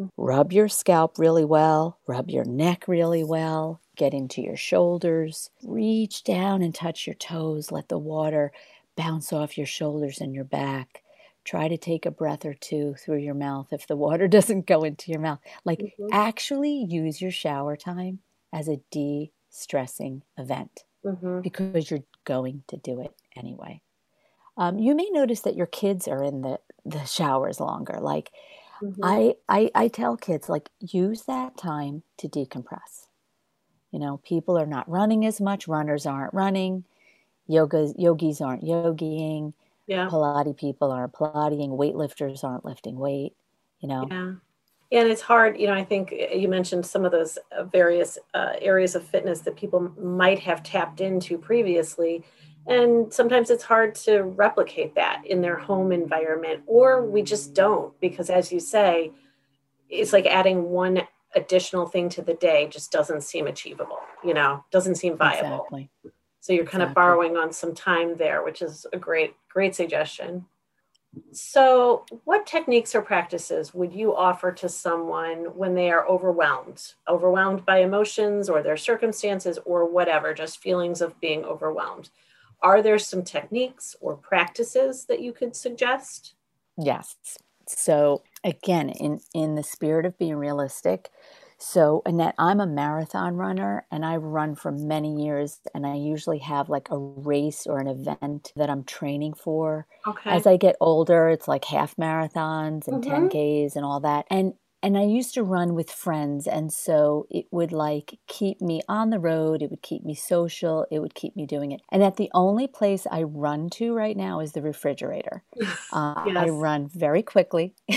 Mm-hmm. 0.00 0.08
Rub 0.16 0.52
your 0.52 0.68
scalp 0.68 1.18
really 1.18 1.44
well, 1.44 1.98
rub 2.06 2.30
your 2.30 2.44
neck 2.44 2.86
really 2.86 3.24
well, 3.24 3.80
get 3.96 4.14
into 4.14 4.40
your 4.40 4.56
shoulders, 4.56 5.50
reach 5.62 6.24
down 6.24 6.62
and 6.62 6.74
touch 6.74 7.06
your 7.06 7.14
toes, 7.14 7.72
let 7.72 7.88
the 7.88 7.98
water 7.98 8.52
bounce 8.96 9.32
off 9.32 9.58
your 9.58 9.66
shoulders 9.66 10.20
and 10.20 10.34
your 10.34 10.44
back. 10.44 11.02
Try 11.44 11.68
to 11.68 11.78
take 11.78 12.04
a 12.04 12.10
breath 12.10 12.44
or 12.44 12.54
two 12.54 12.94
through 12.94 13.18
your 13.18 13.34
mouth 13.34 13.68
if 13.72 13.86
the 13.86 13.96
water 13.96 14.28
doesn't 14.28 14.66
go 14.66 14.84
into 14.84 15.10
your 15.10 15.20
mouth. 15.20 15.40
Like, 15.64 15.80
mm-hmm. 15.80 16.08
actually 16.12 16.86
use 16.88 17.20
your 17.20 17.30
shower 17.30 17.76
time 17.76 18.20
as 18.52 18.68
a 18.68 18.80
de 18.90 19.32
stressing 19.50 20.22
event 20.36 20.84
mm-hmm. 21.04 21.40
because 21.40 21.90
you're 21.90 22.04
going 22.24 22.62
to 22.68 22.76
do 22.76 23.00
it 23.00 23.12
anyway 23.36 23.80
um, 24.58 24.78
you 24.78 24.94
may 24.94 25.08
notice 25.10 25.40
that 25.40 25.56
your 25.56 25.66
kids 25.66 26.08
are 26.08 26.22
in 26.22 26.42
the, 26.42 26.58
the 26.84 27.04
showers 27.04 27.60
longer. 27.60 27.98
Like 28.00 28.32
mm-hmm. 28.82 29.00
I, 29.02 29.36
I, 29.48 29.70
I 29.74 29.88
tell 29.88 30.16
kids, 30.16 30.48
like 30.48 30.68
use 30.80 31.22
that 31.22 31.56
time 31.56 32.02
to 32.18 32.28
decompress. 32.28 33.06
You 33.92 34.00
know, 34.00 34.18
people 34.18 34.58
are 34.58 34.66
not 34.66 34.90
running 34.90 35.24
as 35.24 35.40
much. 35.40 35.68
Runners 35.68 36.04
aren't 36.04 36.34
running. 36.34 36.84
Yoga 37.46 37.94
yogis 37.96 38.42
aren't 38.42 38.64
yogiing. 38.64 39.54
Yeah. 39.86 40.08
Pilates 40.08 40.58
people 40.58 40.92
aren't 40.92 41.14
Pilating. 41.14 41.70
Weightlifters 41.70 42.44
aren't 42.44 42.66
lifting 42.66 42.98
weight. 42.98 43.32
You 43.80 43.88
know. 43.88 44.06
Yeah. 44.10 44.32
Yeah, 44.90 45.02
and 45.02 45.10
it's 45.10 45.20
hard. 45.20 45.60
You 45.60 45.66
know, 45.66 45.74
I 45.74 45.84
think 45.84 46.14
you 46.34 46.48
mentioned 46.48 46.86
some 46.86 47.04
of 47.04 47.12
those 47.12 47.36
uh, 47.52 47.64
various 47.64 48.16
uh, 48.32 48.54
areas 48.58 48.94
of 48.94 49.06
fitness 49.06 49.40
that 49.40 49.54
people 49.54 49.80
might 49.98 50.38
have 50.38 50.62
tapped 50.62 51.02
into 51.02 51.36
previously 51.36 52.24
and 52.68 53.12
sometimes 53.12 53.50
it's 53.50 53.64
hard 53.64 53.94
to 53.96 54.22
replicate 54.22 54.94
that 54.94 55.22
in 55.24 55.40
their 55.40 55.56
home 55.56 55.90
environment, 55.90 56.62
or 56.66 57.04
we 57.04 57.22
just 57.22 57.54
don't, 57.54 57.98
because 58.00 58.30
as 58.30 58.52
you 58.52 58.60
say, 58.60 59.10
it's 59.88 60.12
like 60.12 60.26
adding 60.26 60.70
one 60.70 61.00
additional 61.34 61.86
thing 61.86 62.08
to 62.10 62.22
the 62.22 62.34
day 62.34 62.68
just 62.70 62.92
doesn't 62.92 63.22
seem 63.22 63.46
achievable, 63.46 64.00
you 64.22 64.34
know, 64.34 64.64
doesn't 64.70 64.96
seem 64.96 65.16
viable. 65.16 65.66
Exactly. 65.70 65.90
So 66.40 66.52
you're 66.52 66.64
kind 66.64 66.82
Exactly. 66.82 66.90
of 66.90 66.94
borrowing 66.94 67.36
on 67.36 67.52
some 67.52 67.74
time 67.74 68.16
there, 68.16 68.42
which 68.44 68.62
is 68.62 68.86
a 68.92 68.98
great, 68.98 69.34
great 69.48 69.74
suggestion. 69.74 70.46
So, 71.32 72.04
what 72.24 72.46
techniques 72.46 72.94
or 72.94 73.00
practices 73.02 73.72
would 73.74 73.92
you 73.94 74.14
offer 74.14 74.52
to 74.52 74.68
someone 74.68 75.56
when 75.56 75.74
they 75.74 75.90
are 75.90 76.06
overwhelmed, 76.06 76.92
overwhelmed 77.08 77.64
by 77.64 77.78
emotions 77.78 78.48
or 78.48 78.62
their 78.62 78.76
circumstances 78.76 79.58
or 79.64 79.86
whatever, 79.86 80.34
just 80.34 80.62
feelings 80.62 81.00
of 81.00 81.18
being 81.18 81.44
overwhelmed? 81.44 82.10
Are 82.60 82.82
there 82.82 82.98
some 82.98 83.22
techniques 83.24 83.96
or 84.00 84.16
practices 84.16 85.06
that 85.06 85.20
you 85.20 85.32
could 85.32 85.54
suggest? 85.56 86.34
Yes. 86.76 87.16
So 87.66 88.24
again, 88.44 88.88
in 88.90 89.20
in 89.34 89.54
the 89.54 89.62
spirit 89.62 90.06
of 90.06 90.16
being 90.18 90.36
realistic, 90.36 91.10
so 91.58 92.02
Annette, 92.06 92.34
I'm 92.38 92.60
a 92.60 92.66
marathon 92.66 93.34
runner 93.36 93.86
and 93.90 94.06
I've 94.06 94.22
run 94.22 94.54
for 94.54 94.70
many 94.72 95.22
years 95.24 95.60
and 95.74 95.86
I 95.86 95.94
usually 95.96 96.38
have 96.38 96.68
like 96.68 96.88
a 96.90 96.96
race 96.98 97.66
or 97.66 97.78
an 97.80 97.88
event 97.88 98.52
that 98.56 98.70
I'm 98.70 98.84
training 98.84 99.34
for. 99.34 99.86
Okay. 100.06 100.30
As 100.30 100.46
I 100.46 100.56
get 100.56 100.76
older, 100.80 101.28
it's 101.28 101.48
like 101.48 101.64
half 101.64 101.96
marathons 101.96 102.86
and 102.88 103.02
Mhm. 103.02 103.02
10Ks 103.02 103.76
and 103.76 103.84
all 103.84 104.00
that. 104.00 104.26
And 104.30 104.54
and 104.82 104.96
I 104.96 105.02
used 105.02 105.34
to 105.34 105.42
run 105.42 105.74
with 105.74 105.90
friends 105.90 106.46
and 106.46 106.72
so 106.72 107.26
it 107.30 107.46
would 107.50 107.72
like 107.72 108.18
keep 108.28 108.60
me 108.60 108.80
on 108.88 109.10
the 109.10 109.18
road, 109.18 109.62
it 109.62 109.70
would 109.70 109.82
keep 109.82 110.04
me 110.04 110.14
social, 110.14 110.86
it 110.90 111.00
would 111.00 111.14
keep 111.14 111.34
me 111.34 111.46
doing 111.46 111.72
it. 111.72 111.80
And 111.90 112.00
that 112.02 112.16
the 112.16 112.30
only 112.32 112.66
place 112.66 113.06
I 113.10 113.24
run 113.24 113.70
to 113.70 113.94
right 113.94 114.16
now 114.16 114.40
is 114.40 114.52
the 114.52 114.62
refrigerator. 114.62 115.42
Uh, 115.90 116.12
I 116.16 116.48
run 116.50 116.88
very 116.88 117.22
quickly. 117.22 117.74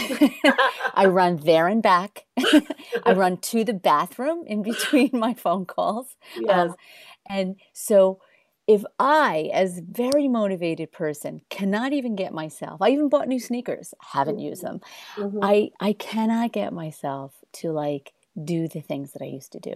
I 0.93 1.05
run 1.07 1.37
there 1.37 1.67
and 1.67 1.83
back. 1.83 2.25
I 3.05 3.13
run 3.13 3.37
to 3.37 3.65
the 3.65 3.73
bathroom 3.73 4.43
in 4.47 4.61
between 4.61 5.09
my 5.13 5.33
phone 5.33 5.65
calls. 5.65 6.15
yes. 6.39 6.69
Um, 6.69 6.75
and 7.27 7.55
so 7.73 8.21
if 8.67 8.83
I, 8.99 9.49
as 9.53 9.79
very 9.79 10.27
motivated 10.27 10.91
person, 10.91 11.41
cannot 11.49 11.93
even 11.93 12.15
get 12.15 12.33
myself, 12.33 12.81
I 12.81 12.89
even 12.91 13.09
bought 13.09 13.27
new 13.27 13.39
sneakers, 13.39 13.93
haven't 14.01 14.39
used 14.39 14.63
them. 14.63 14.81
Mhm. 15.17 15.41
I 15.41 15.71
I 15.79 15.93
cannot 15.93 16.53
get 16.53 16.73
myself 16.73 17.43
to 17.53 17.71
like 17.71 18.13
do 18.43 18.67
the 18.67 18.81
things 18.81 19.13
that 19.13 19.21
I 19.23 19.27
used 19.27 19.51
to 19.53 19.59
do. 19.59 19.75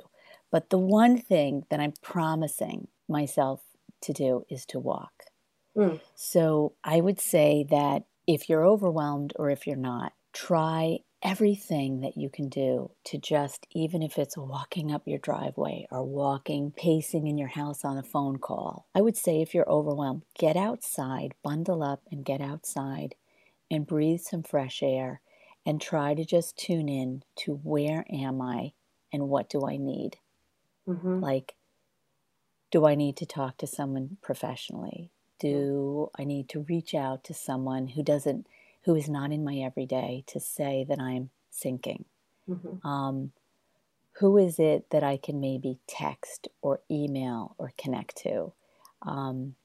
But 0.52 0.70
the 0.70 0.80
one 0.80 1.18
thing 1.18 1.66
that 1.70 1.80
I'm 1.82 1.94
promising 2.02 2.88
myself 3.10 3.64
to 4.02 4.14
do 4.14 4.46
is 4.50 4.66
to 4.68 4.80
walk. 4.80 5.26
Mm. 5.76 6.00
So 6.16 6.76
I 6.84 7.02
would 7.02 7.20
say 7.20 7.66
that 7.70 8.06
if 8.28 8.50
you're 8.50 8.66
overwhelmed 8.66 9.34
or 9.38 9.50
if 9.50 9.68
you're 9.68 9.76
not, 9.76 10.14
try 10.34 11.00
everything 11.26 12.02
that 12.02 12.16
you 12.18 12.30
can 12.30 12.48
do 12.50 12.92
to 13.04 13.18
just, 13.18 13.68
even 13.72 14.02
if 14.02 14.18
it's 14.18 14.38
walking 14.38 14.94
up 14.94 15.08
your 15.08 15.20
driveway 15.20 15.86
or 15.92 16.06
walking, 16.06 16.72
pacing 16.72 17.28
in 17.28 17.38
your 17.38 17.50
house 17.50 17.84
on 17.84 17.98
a 17.98 18.04
phone 18.04 18.38
call. 18.38 18.88
I 18.96 19.02
would 19.02 19.18
say 19.18 19.42
if 19.42 19.54
you're 19.54 19.70
overwhelmed, 19.70 20.24
get 20.38 20.56
outside, 20.56 21.36
bundle 21.44 21.84
up 21.84 22.04
and 22.12 22.24
get 22.26 22.42
outside 22.42 23.16
and 23.72 23.88
breathe 23.88 24.22
some 24.22 24.44
fresh 24.44 24.84
air 24.84 25.22
and 25.66 25.82
try 25.82 26.16
to 26.16 26.26
just 26.26 26.58
tune 26.58 26.90
in 26.90 27.24
to 27.38 27.56
where 27.56 28.06
am 28.10 28.42
I 28.42 28.74
and 29.14 29.30
what 29.30 29.50
do 29.50 29.66
I 29.68 29.78
need? 29.78 30.20
Mhm. 30.88 31.22
Like, 31.22 31.58
do 32.72 32.86
I 32.86 32.94
need 32.96 33.18
to 33.18 33.26
talk 33.26 33.58
to 33.58 33.68
someone 33.68 34.18
professionally? 34.22 35.12
Do 35.40 36.10
I 36.18 36.24
need 36.24 36.48
to 36.50 36.62
reach 36.62 36.94
out 36.94 37.24
to 37.26 37.34
someone 37.34 37.88
who 37.90 38.04
doesn't, 38.04 38.48
who 38.86 38.96
is 38.96 39.10
not 39.10 39.32
in 39.32 39.44
my 39.44 39.58
everyday 39.58 40.24
to 40.28 40.40
say 40.40 40.86
that 40.90 41.00
I'm 41.00 41.32
sinking? 41.50 42.06
Mhm. 42.48 42.82
Um, 42.84 43.34
who 44.20 44.38
is 44.38 44.60
it 44.60 44.90
that 44.92 45.04
I 45.04 45.18
can 45.18 45.40
maybe 45.42 45.80
text 45.88 46.50
or 46.62 46.82
email 46.92 47.56
or 47.60 47.74
connect 47.78 48.18
to? 48.18 48.54
Um, 49.04 49.56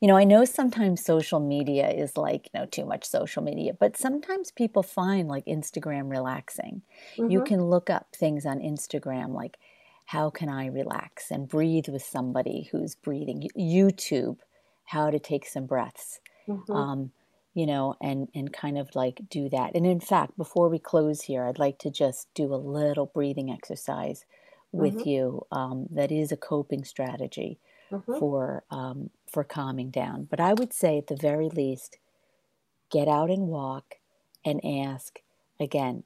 you 0.00 0.08
know, 0.08 0.16
I 0.16 0.24
know 0.24 0.44
sometimes 0.44 1.04
social 1.04 1.40
media 1.40 1.90
is 1.90 2.16
like, 2.16 2.50
you 2.52 2.60
know, 2.60 2.66
too 2.66 2.84
much 2.84 3.04
social 3.04 3.42
media, 3.42 3.74
but 3.74 3.96
sometimes 3.96 4.50
people 4.50 4.82
find 4.82 5.28
like 5.28 5.44
Instagram 5.46 6.10
relaxing. 6.10 6.82
You 7.26 7.40
Mhm. 7.40 7.42
can 7.42 7.62
look 7.64 7.90
up 7.90 8.14
things 8.14 8.46
on 8.46 8.58
Instagram 8.60 9.32
like, 9.34 9.58
how 10.06 10.30
can 10.30 10.48
I 10.48 10.66
relax 10.66 11.30
and 11.30 11.48
breathe 11.48 11.88
with 11.88 12.02
somebody 12.02 12.68
who's 12.70 12.94
breathing? 12.94 13.48
YouTube, 13.58 14.38
how 14.84 15.10
to 15.10 15.18
take 15.18 15.46
some 15.46 15.66
breaths 15.66 16.20
Mhm. 16.46 16.86
um, 16.90 17.12
you 17.56 17.66
know, 17.66 17.96
and 18.02 18.30
and 18.36 18.54
kind 18.54 18.78
of 18.78 18.94
like 18.96 19.22
do 19.30 19.50
that. 19.50 19.76
And 19.76 19.86
in 19.86 20.00
fact, 20.00 20.38
before 20.38 20.70
we 20.70 20.80
close 20.80 21.22
here, 21.22 21.44
I'd 21.46 21.58
like 21.60 21.80
to 21.80 21.90
just 21.92 22.28
do 22.34 22.54
a 22.54 22.56
little 22.56 23.08
breathing 23.08 23.50
exercise 23.52 24.26
with 24.72 24.96
Mhm. 24.96 25.06
you. 25.06 25.46
Um, 25.52 25.88
that 25.92 26.12
is 26.12 26.32
a 26.32 26.38
coping 26.38 26.84
strategy 26.84 27.60
Mhm. 27.90 28.20
for 28.20 28.64
um, 28.70 29.10
for 29.32 29.44
calming 29.44 29.90
down. 29.92 30.26
But 30.26 30.40
I 30.40 30.54
would 30.54 30.74
say, 30.74 30.98
at 30.98 31.08
the 31.08 31.16
very 31.16 31.50
least, 31.50 31.98
get 32.90 33.08
out 33.08 33.30
and 33.30 33.48
walk, 33.48 33.96
and 34.44 34.64
ask 34.64 35.22
again, 35.60 36.04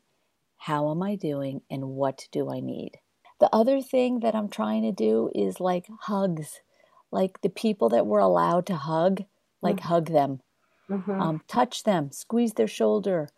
how 0.58 0.90
am 0.90 1.02
I 1.02 1.16
doing, 1.16 1.62
and 1.70 1.90
what 1.90 2.28
do 2.32 2.50
I 2.50 2.60
need? 2.60 2.98
The 3.40 3.54
other 3.54 3.82
thing 3.82 4.20
that 4.20 4.34
I'm 4.36 4.48
trying 4.50 4.82
to 4.84 4.92
do 4.92 5.30
is 5.34 5.60
like 5.60 5.88
hugs, 6.02 6.60
like 7.12 7.40
the 7.42 7.50
people 7.50 7.88
that 7.90 8.06
we're 8.06 8.20
allowed 8.20 8.66
to 8.68 8.76
hug, 8.76 9.24
like 9.62 9.80
Mhm. 9.80 9.80
hug 9.80 10.06
them 10.08 10.42
Mhm. 10.90 11.20
um, 11.20 11.40
touch 11.48 11.84
them, 11.84 12.10
squeeze 12.12 12.54
their 12.54 12.68
shoulder, 12.68 13.28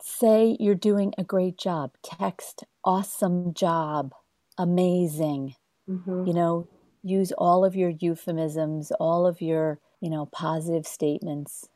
say 0.00 0.56
you're 0.60 0.74
doing 0.74 1.12
a 1.18 1.24
great 1.24 1.56
job, 1.58 1.92
text 2.02 2.64
awesome 2.84 3.52
job, 3.54 4.12
amazing. 4.56 5.54
Mhm. 5.86 6.26
You 6.26 6.34
know, 6.34 6.68
use 7.02 7.32
all 7.32 7.64
of 7.64 7.76
your 7.76 7.90
euphemisms, 7.90 8.92
all 9.00 9.26
of 9.26 9.40
your, 9.42 9.80
you 10.00 10.10
know, 10.10 10.26
positive 10.26 10.86
statements, 10.86 11.68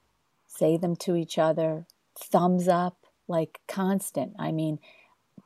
say 0.46 0.76
them 0.78 0.96
to 0.98 1.16
each 1.16 1.38
other, 1.38 1.86
thumbs 2.16 2.68
up, 2.68 3.06
like 3.28 3.60
constant. 3.68 4.34
I 4.38 4.52
mean, 4.52 4.80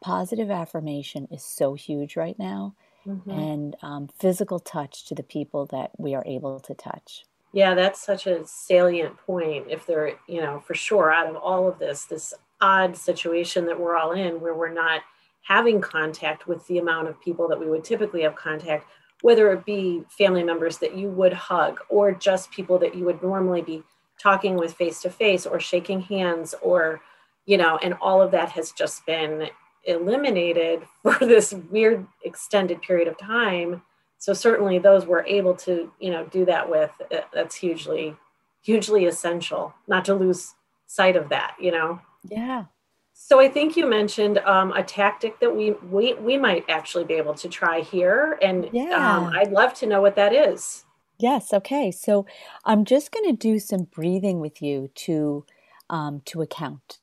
positive 0.03 0.51
affirmation 0.51 1.29
is 1.31 1.45
so 1.45 1.75
huge 1.75 2.17
right 2.17 2.39
now, 2.39 2.77
Mhm. 3.05 3.47
and 3.47 3.77
um, 3.83 4.09
physical 4.09 4.61
touch 4.61 5.07
to 5.07 5.15
the 5.17 5.25
people 5.25 5.67
that 5.67 5.93
we 5.99 6.15
are 6.15 6.25
able 6.27 6.61
to 6.61 6.75
touch. 6.75 7.27
Yeah, 7.57 7.73
that's 7.75 8.05
such 8.05 8.27
a 8.27 8.47
salient 8.47 9.17
point. 9.17 9.65
If 9.71 9.87
they're, 9.87 10.13
you 10.29 10.43
know, 10.43 10.61
for 10.67 10.75
sure, 10.75 11.11
out 11.11 11.27
of 11.27 11.37
all 11.37 11.67
of 11.67 11.79
this, 11.79 12.05
this 12.05 12.35
odd 12.61 12.95
situation 12.95 13.65
that 13.65 13.81
we're 13.81 13.97
all 13.97 14.13
in 14.13 14.43
where 14.43 14.55
we're 14.55 14.71
not 14.71 15.01
having 15.41 15.81
contact 15.81 16.47
with 16.47 16.67
the 16.67 16.77
amount 16.77 17.09
of 17.09 17.19
people 17.19 17.49
that 17.49 17.59
we 17.59 17.71
would 17.71 17.83
typically 17.83 18.21
have 18.21 18.37
contact, 18.37 18.87
whether 19.23 19.51
it 19.53 19.65
be 19.65 20.03
family 20.11 20.43
members 20.43 20.77
that 20.77 20.95
you 20.95 21.09
would 21.09 21.33
hug 21.33 21.79
or 21.89 22.13
just 22.13 22.51
people 22.51 22.79
that 22.79 22.95
you 22.95 23.07
would 23.07 23.23
normally 23.23 23.63
be 23.63 23.83
talking 24.21 24.57
with 24.57 24.75
face 24.75 25.01
to 25.01 25.09
face 25.09 25.47
or 25.47 25.59
shaking 25.59 26.03
hands 26.03 26.55
or, 26.61 27.01
you 27.47 27.57
know, 27.57 27.79
and 27.79 27.95
all 28.03 28.21
of 28.21 28.33
that 28.33 28.51
has 28.51 28.71
just 28.71 29.07
been 29.07 29.49
eliminated 29.85 30.83
for 31.03 31.17
this 31.21 31.55
weird 31.71 32.07
extended 32.23 32.83
period 32.83 33.09
of 33.09 33.17
time 33.17 33.81
so 34.27 34.33
certainly 34.33 34.81
those 34.81 35.07
we're 35.07 35.25
able 35.25 35.55
to 35.55 35.93
you 36.01 36.11
know 36.11 36.25
do 36.27 36.45
that 36.45 36.69
with 36.69 36.91
uh, 37.15 37.21
that's 37.33 37.55
hugely 37.55 38.17
hugely 38.61 39.05
essential 39.05 39.73
not 39.87 40.05
to 40.05 40.15
lose 40.17 40.55
sight 40.89 41.15
of 41.15 41.29
that 41.29 41.55
you 41.61 41.71
know 41.71 42.01
Yeah. 42.29 42.65
so 43.13 43.39
i 43.39 43.49
think 43.49 43.77
you 43.77 43.87
mentioned 43.89 44.39
um, 44.39 44.73
a 44.73 44.83
tactic 44.83 45.39
that 45.39 45.55
we, 45.55 45.71
we 45.95 46.15
we 46.15 46.37
might 46.37 46.65
actually 46.69 47.05
be 47.05 47.15
able 47.15 47.35
to 47.35 47.49
try 47.49 47.83
here 47.83 48.37
and 48.43 48.69
Yeah. 48.73 48.97
um, 49.01 49.31
i'd 49.39 49.53
love 49.53 49.75
to 49.75 49.87
know 49.87 50.01
what 50.03 50.17
that 50.17 50.33
is 50.35 50.83
Yes, 51.19 51.55
okay. 51.55 51.91
So 51.93 52.27
I'm 52.67 52.85
just 52.85 53.11
going 53.11 53.25
to 53.31 53.33
do 53.51 53.59
some 53.59 53.85
breathing 53.85 54.39
with 54.39 54.61
you 54.61 54.91
to 55.07 55.47
um, 55.89 56.21
to 56.27 56.43
account. 56.43 56.99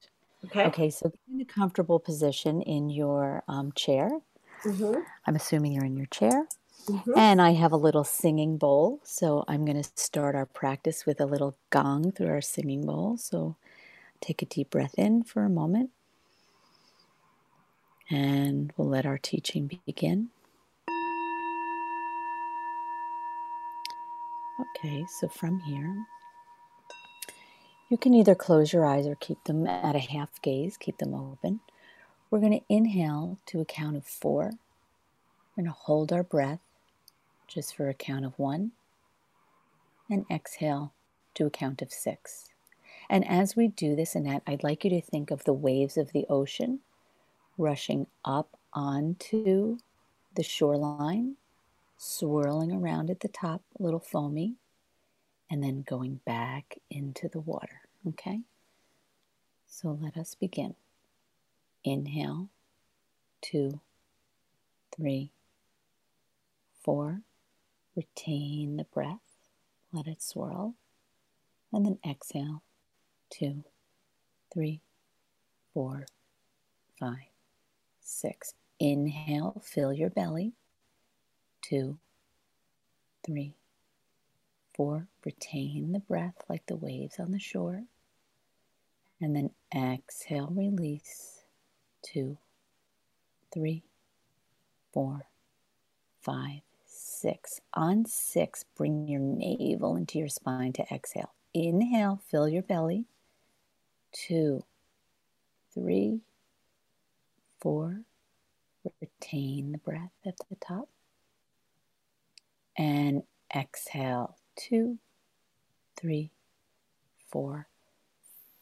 okay, 0.46 0.66
Okay, 0.68 0.90
so 0.92 1.12
in 1.34 1.42
a 1.42 1.46
comfortable 1.46 2.00
position 2.00 2.62
in 2.62 2.90
your 2.92 3.42
um, 3.48 3.72
chair. 3.72 4.08
hmm 4.64 5.00
I'm 5.26 5.36
assuming 5.36 5.72
you're 5.72 5.90
in 5.92 5.98
your 5.98 6.06
chair. 6.20 6.46
Hmm 6.88 7.18
And 7.18 7.42
I 7.42 7.52
have 7.52 7.72
a 7.72 7.78
little 7.78 8.04
singing 8.04 8.58
bowl. 8.58 9.00
So 9.04 9.46
I'm 9.48 9.66
going 9.66 9.82
to 9.82 9.90
start 9.96 10.36
our 10.36 10.46
practice 10.46 11.06
with 11.06 11.22
a 11.22 11.26
little 11.26 11.56
gong 11.70 12.12
through 12.12 12.30
our 12.30 12.42
singing 12.42 12.86
bowl. 12.86 13.18
So 13.18 13.56
take 14.22 14.42
a 14.42 14.46
deep 14.46 14.72
breath 14.72 14.96
in 14.98 15.24
for 15.24 15.44
a 15.46 15.50
moment. 15.50 15.92
And 18.10 18.74
we'll 18.78 18.90
let 18.90 19.06
our 19.06 19.18
teaching 19.18 19.80
begin. 19.86 20.30
Okay, 24.78 25.06
so 25.20 25.28
from 25.28 25.60
here, 25.62 26.06
you 27.90 27.98
can 27.98 28.14
either 28.14 28.36
close 28.36 28.74
your 28.74 28.86
eyes 28.86 29.08
or 29.08 29.16
keep 29.16 29.44
them 29.46 29.68
at 29.68 29.96
a 29.96 30.00
half 30.00 30.42
gaze, 30.42 30.78
keep 30.78 30.98
them 30.98 31.14
open. 31.14 31.62
We're 32.30 32.40
going 32.40 32.60
to 32.60 32.66
inhale 32.70 33.40
to 33.48 33.62
a 33.62 33.66
count 33.66 33.98
of 33.98 34.06
four. 34.06 34.52
We're 35.56 35.64
going 35.64 35.74
to 35.74 35.80
hold 35.80 36.12
our 36.14 36.24
breath 36.24 36.60
just 37.48 37.76
for 37.76 37.90
a 37.90 37.94
count 37.94 38.26
of 38.26 38.38
one, 38.40 38.72
and 40.10 40.26
exhale 40.32 40.94
to 41.36 41.46
a 41.46 41.50
count 41.50 41.82
of 41.82 41.92
six. 41.92 42.50
And 43.10 43.28
as 43.28 43.56
we 43.56 43.68
do 43.68 43.96
this, 43.96 44.16
Annette, 44.16 44.44
I'd 44.48 44.64
like 44.64 44.84
you 44.84 44.90
to 44.92 45.02
think 45.02 45.32
of 45.32 45.44
the 45.44 45.54
waves 45.54 45.98
of 45.98 46.12
the 46.12 46.26
ocean 46.30 46.80
rushing 47.58 48.08
up 48.26 48.58
onto 48.74 49.78
the 50.36 50.44
shoreline, 50.44 51.36
swirling 51.98 52.72
around 52.72 53.10
at 53.10 53.20
the 53.20 53.28
top, 53.28 53.62
a 53.80 53.84
little 53.84 54.00
foamy, 54.00 54.56
and 55.50 55.64
then 55.64 55.84
going 55.88 56.20
back 56.26 56.80
into 56.90 57.30
the 57.30 57.40
water. 57.40 57.82
Okay? 58.08 58.42
So 59.68 59.98
let 60.02 60.18
us 60.18 60.36
begin. 60.36 60.76
Inhale, 61.84 62.50
two, 63.42 63.80
three, 64.96 65.32
four. 66.84 67.22
Retain 67.96 68.78
the 68.78 68.86
breath, 68.86 69.20
let 69.92 70.08
it 70.08 70.22
swirl, 70.22 70.76
and 71.72 71.86
then 71.86 72.00
exhale, 72.08 72.64
two, 73.30 73.64
three, 74.54 74.82
four, 75.74 76.06
five, 77.00 77.30
six. 78.02 78.54
Inhale, 78.80 79.62
fill 79.64 79.94
your 79.94 80.10
belly. 80.10 80.54
Two, 81.62 81.98
three, 83.26 83.56
four. 84.76 85.08
Retain 85.26 85.92
the 85.92 86.00
breath 86.00 86.36
like 86.50 86.66
the 86.66 86.76
waves 86.76 87.20
on 87.20 87.32
the 87.32 87.40
shore. 87.40 87.84
And 89.22 89.36
then 89.36 89.52
exhale, 89.74 90.50
release. 90.52 91.44
Two, 92.02 92.38
three, 93.54 93.84
four, 94.94 95.28
five, 96.22 96.62
six. 97.24 97.62
On 97.74 98.06
six, 98.06 98.66
bring 98.76 99.08
your 99.08 99.22
navel 99.22 99.96
into 99.96 100.20
your 100.20 100.28
spine 100.28 100.74
to 100.74 100.84
exhale. 100.94 101.32
Inhale, 101.54 102.20
fill 102.30 102.50
your 102.50 102.64
belly. 102.64 103.06
Two, 104.12 104.66
three, 105.74 106.20
four. 107.62 108.02
Retain 109.00 109.72
the 109.72 109.78
breath 109.78 110.12
at 110.26 110.36
the 110.50 110.58
top. 110.58 110.90
And 112.78 113.24
exhale. 113.56 114.36
Two, 114.58 114.98
three, 115.96 116.32
four, 117.32 117.68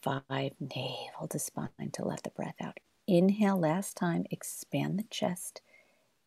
five. 0.04 0.52
Navel 0.60 1.28
to 1.32 1.40
spine 1.40 1.90
to 1.94 2.06
let 2.06 2.22
the 2.22 2.30
breath 2.30 2.62
out. 2.62 2.78
Inhale 3.08 3.60
last 3.60 3.98
time. 3.98 4.26
Expand 4.30 5.00
the 5.00 5.06
chest 5.10 5.62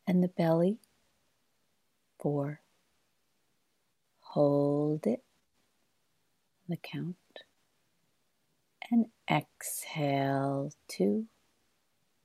and 0.04 0.20
the 0.20 0.28
belly. 0.28 0.78
Four. 2.24 2.62
Hold 4.20 5.06
it. 5.06 5.22
The 6.70 6.78
count 6.78 7.16
and 8.90 9.08
exhale 9.30 10.72
two, 10.88 11.26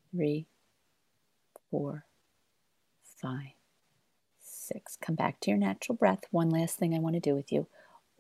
three, 0.10 0.48
four, 1.70 2.06
five, 3.22 3.52
six. 4.40 4.98
Come 5.02 5.16
back 5.16 5.42
to 5.42 5.52
your 5.52 5.60
natural 5.60 5.98
breath. 5.98 6.22
One 6.32 6.50
last 6.50 6.80
thing 6.80 6.96
I 6.96 7.00
want 7.00 7.16
to 7.16 7.20
do 7.20 7.36
with 7.36 7.52
you. 7.52 7.68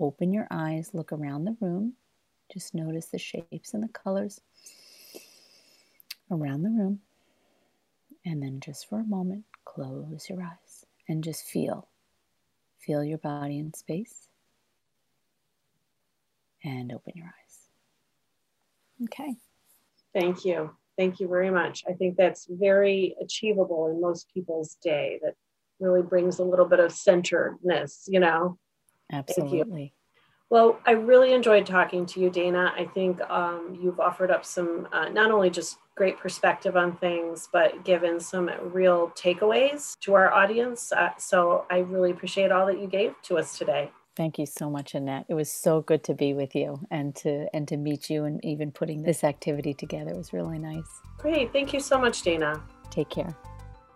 Open 0.01 0.33
your 0.33 0.47
eyes, 0.51 0.89
look 0.93 1.13
around 1.13 1.45
the 1.45 1.55
room. 1.61 1.93
Just 2.51 2.75
notice 2.75 3.05
the 3.05 3.17
shapes 3.17 3.73
and 3.73 3.81
the 3.81 3.87
colors 3.87 4.41
around 6.29 6.63
the 6.63 6.71
room. 6.71 6.99
And 8.25 8.43
then 8.43 8.59
just 8.59 8.89
for 8.89 8.99
a 8.99 9.05
moment, 9.05 9.45
close 9.63 10.27
your 10.29 10.43
eyes 10.43 10.85
and 11.09 11.23
just 11.23 11.43
feel. 11.43 11.89
Feel 12.77 13.03
your 13.03 13.17
body 13.17 13.57
in 13.59 13.73
space. 13.73 14.29
And 16.63 16.93
open 16.93 17.13
your 17.15 17.25
eyes. 17.25 17.59
Okay. 19.03 19.35
Thank 20.13 20.45
you. 20.45 20.71
Thank 20.97 21.19
you 21.19 21.27
very 21.27 21.49
much. 21.49 21.83
I 21.89 21.93
think 21.93 22.15
that's 22.17 22.47
very 22.49 23.15
achievable 23.21 23.87
in 23.87 24.01
most 24.01 24.29
people's 24.33 24.75
day. 24.81 25.19
That 25.23 25.35
really 25.79 26.01
brings 26.01 26.39
a 26.39 26.43
little 26.43 26.65
bit 26.65 26.79
of 26.79 26.91
centeredness, 26.91 28.05
you 28.07 28.19
know. 28.19 28.57
Absolutely. 29.11 29.93
Well, 30.49 30.79
I 30.85 30.91
really 30.91 31.33
enjoyed 31.33 31.67
talking 31.67 32.07
to 32.07 32.19
you, 32.19 32.31
Dana. 32.31 32.73
I 32.75 32.85
think 32.85 33.21
um, 33.29 33.77
you've 33.79 33.99
offered 33.99 34.31
up 34.31 34.43
some 34.43 34.87
uh, 34.91 35.09
not 35.09 35.29
only 35.29 35.51
just 35.51 35.77
great 35.95 36.17
perspective 36.17 36.75
on 36.75 36.95
things, 36.97 37.47
but 37.53 37.85
given 37.85 38.19
some 38.19 38.49
real 38.61 39.09
takeaways 39.09 39.99
to 39.99 40.15
our 40.15 40.31
audience. 40.33 40.91
Uh, 40.91 41.11
so 41.19 41.65
I 41.69 41.79
really 41.79 42.09
appreciate 42.09 42.51
all 42.51 42.65
that 42.65 42.79
you 42.79 42.87
gave 42.87 43.13
to 43.23 43.37
us 43.37 43.57
today. 43.57 43.91
Thank 44.15 44.39
you 44.39 44.47
so 44.47 44.69
much, 44.69 44.95
Annette. 44.95 45.25
It 45.29 45.35
was 45.35 45.51
so 45.51 45.81
good 45.81 46.03
to 46.05 46.13
be 46.13 46.33
with 46.33 46.55
you 46.55 46.79
and 46.89 47.15
to 47.17 47.47
and 47.53 47.67
to 47.67 47.77
meet 47.77 48.09
you 48.09 48.25
and 48.25 48.43
even 48.43 48.71
putting 48.71 49.03
this 49.03 49.23
activity 49.23 49.73
together. 49.73 50.15
Was 50.15 50.33
really 50.33 50.59
nice. 50.59 50.89
Great. 51.17 51.53
Thank 51.53 51.73
you 51.73 51.79
so 51.79 51.97
much, 51.99 52.23
Dana. 52.23 52.61
Take 52.89 53.09
care. 53.09 53.33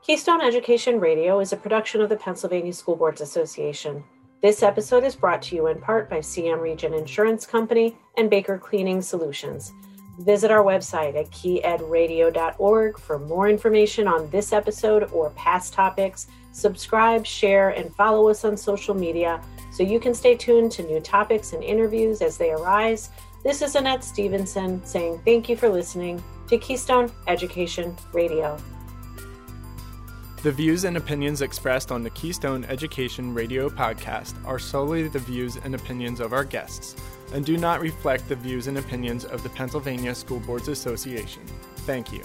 Keystone 0.02 0.42
Education 0.42 1.00
Radio 1.00 1.40
is 1.40 1.52
a 1.52 1.58
production 1.58 2.00
of 2.00 2.10
the 2.10 2.16
Pennsylvania 2.16 2.74
School 2.74 2.96
Boards 2.96 3.22
Association. 3.22 4.04
This 4.44 4.62
episode 4.62 5.06
is 5.06 5.16
brought 5.16 5.42
to 5.44 5.56
you 5.56 5.68
in 5.68 5.80
part 5.80 6.10
by 6.10 6.18
CM 6.18 6.60
Regent 6.60 6.94
Insurance 6.94 7.46
Company 7.46 7.96
and 8.18 8.30
Baker 8.30 8.58
Cleaning 8.58 9.02
Solutions. 9.02 9.72
Visit 10.20 10.52
our 10.52 10.62
website 10.62 11.16
at 11.16 11.32
keyedradio.org 11.32 13.00
for 13.00 13.20
more 13.20 13.48
information 13.48 14.06
on 14.06 14.30
this 14.32 14.52
episode 14.52 15.10
or 15.14 15.30
past 15.30 15.72
topics. 15.72 16.28
Subscribe, 16.52 17.26
share, 17.26 17.70
and 17.70 17.96
follow 17.96 18.28
us 18.28 18.44
on 18.44 18.58
social 18.58 18.94
media 18.94 19.42
so 19.72 19.82
you 19.82 19.98
can 19.98 20.14
stay 20.14 20.36
tuned 20.36 20.74
to 20.74 20.84
new 20.84 21.00
topics 21.00 21.54
and 21.54 21.64
interviews 21.64 22.22
as 22.22 22.36
they 22.36 22.52
arise. 22.52 23.12
This 23.46 23.62
is 23.62 23.76
Annette 23.76 24.04
Stevenson 24.04 24.84
saying 24.84 25.22
thank 25.24 25.48
you 25.48 25.56
for 25.56 25.70
listening 25.70 26.22
to 26.50 26.58
Keystone 26.58 27.10
Education 27.28 27.96
Radio. 28.12 28.60
The 30.44 30.52
views 30.52 30.84
and 30.84 30.98
opinions 30.98 31.42
expressed 31.42 31.90
on 31.90 32.04
the 32.04 32.10
Keystone 32.10 32.66
Education 32.66 33.34
Radio 33.34 33.70
podcast 33.70 34.36
are 34.44 34.60
solely 34.60 35.08
the 35.08 35.20
views 35.20 35.56
and 35.64 35.74
opinions 35.74 36.20
of 36.20 36.34
our 36.34 36.44
guests 36.44 36.98
and 37.34 37.46
do 37.46 37.56
not 37.56 37.80
reflect 37.80 38.28
the 38.28 38.36
views 38.36 38.68
and 38.68 38.78
opinions 38.78 39.24
of 39.24 39.42
the 39.42 39.48
Pennsylvania 39.48 40.14
School 40.14 40.42
Boards 40.42 40.68
Association. 40.68 41.44
Thank 41.88 42.12
you. 42.12 42.24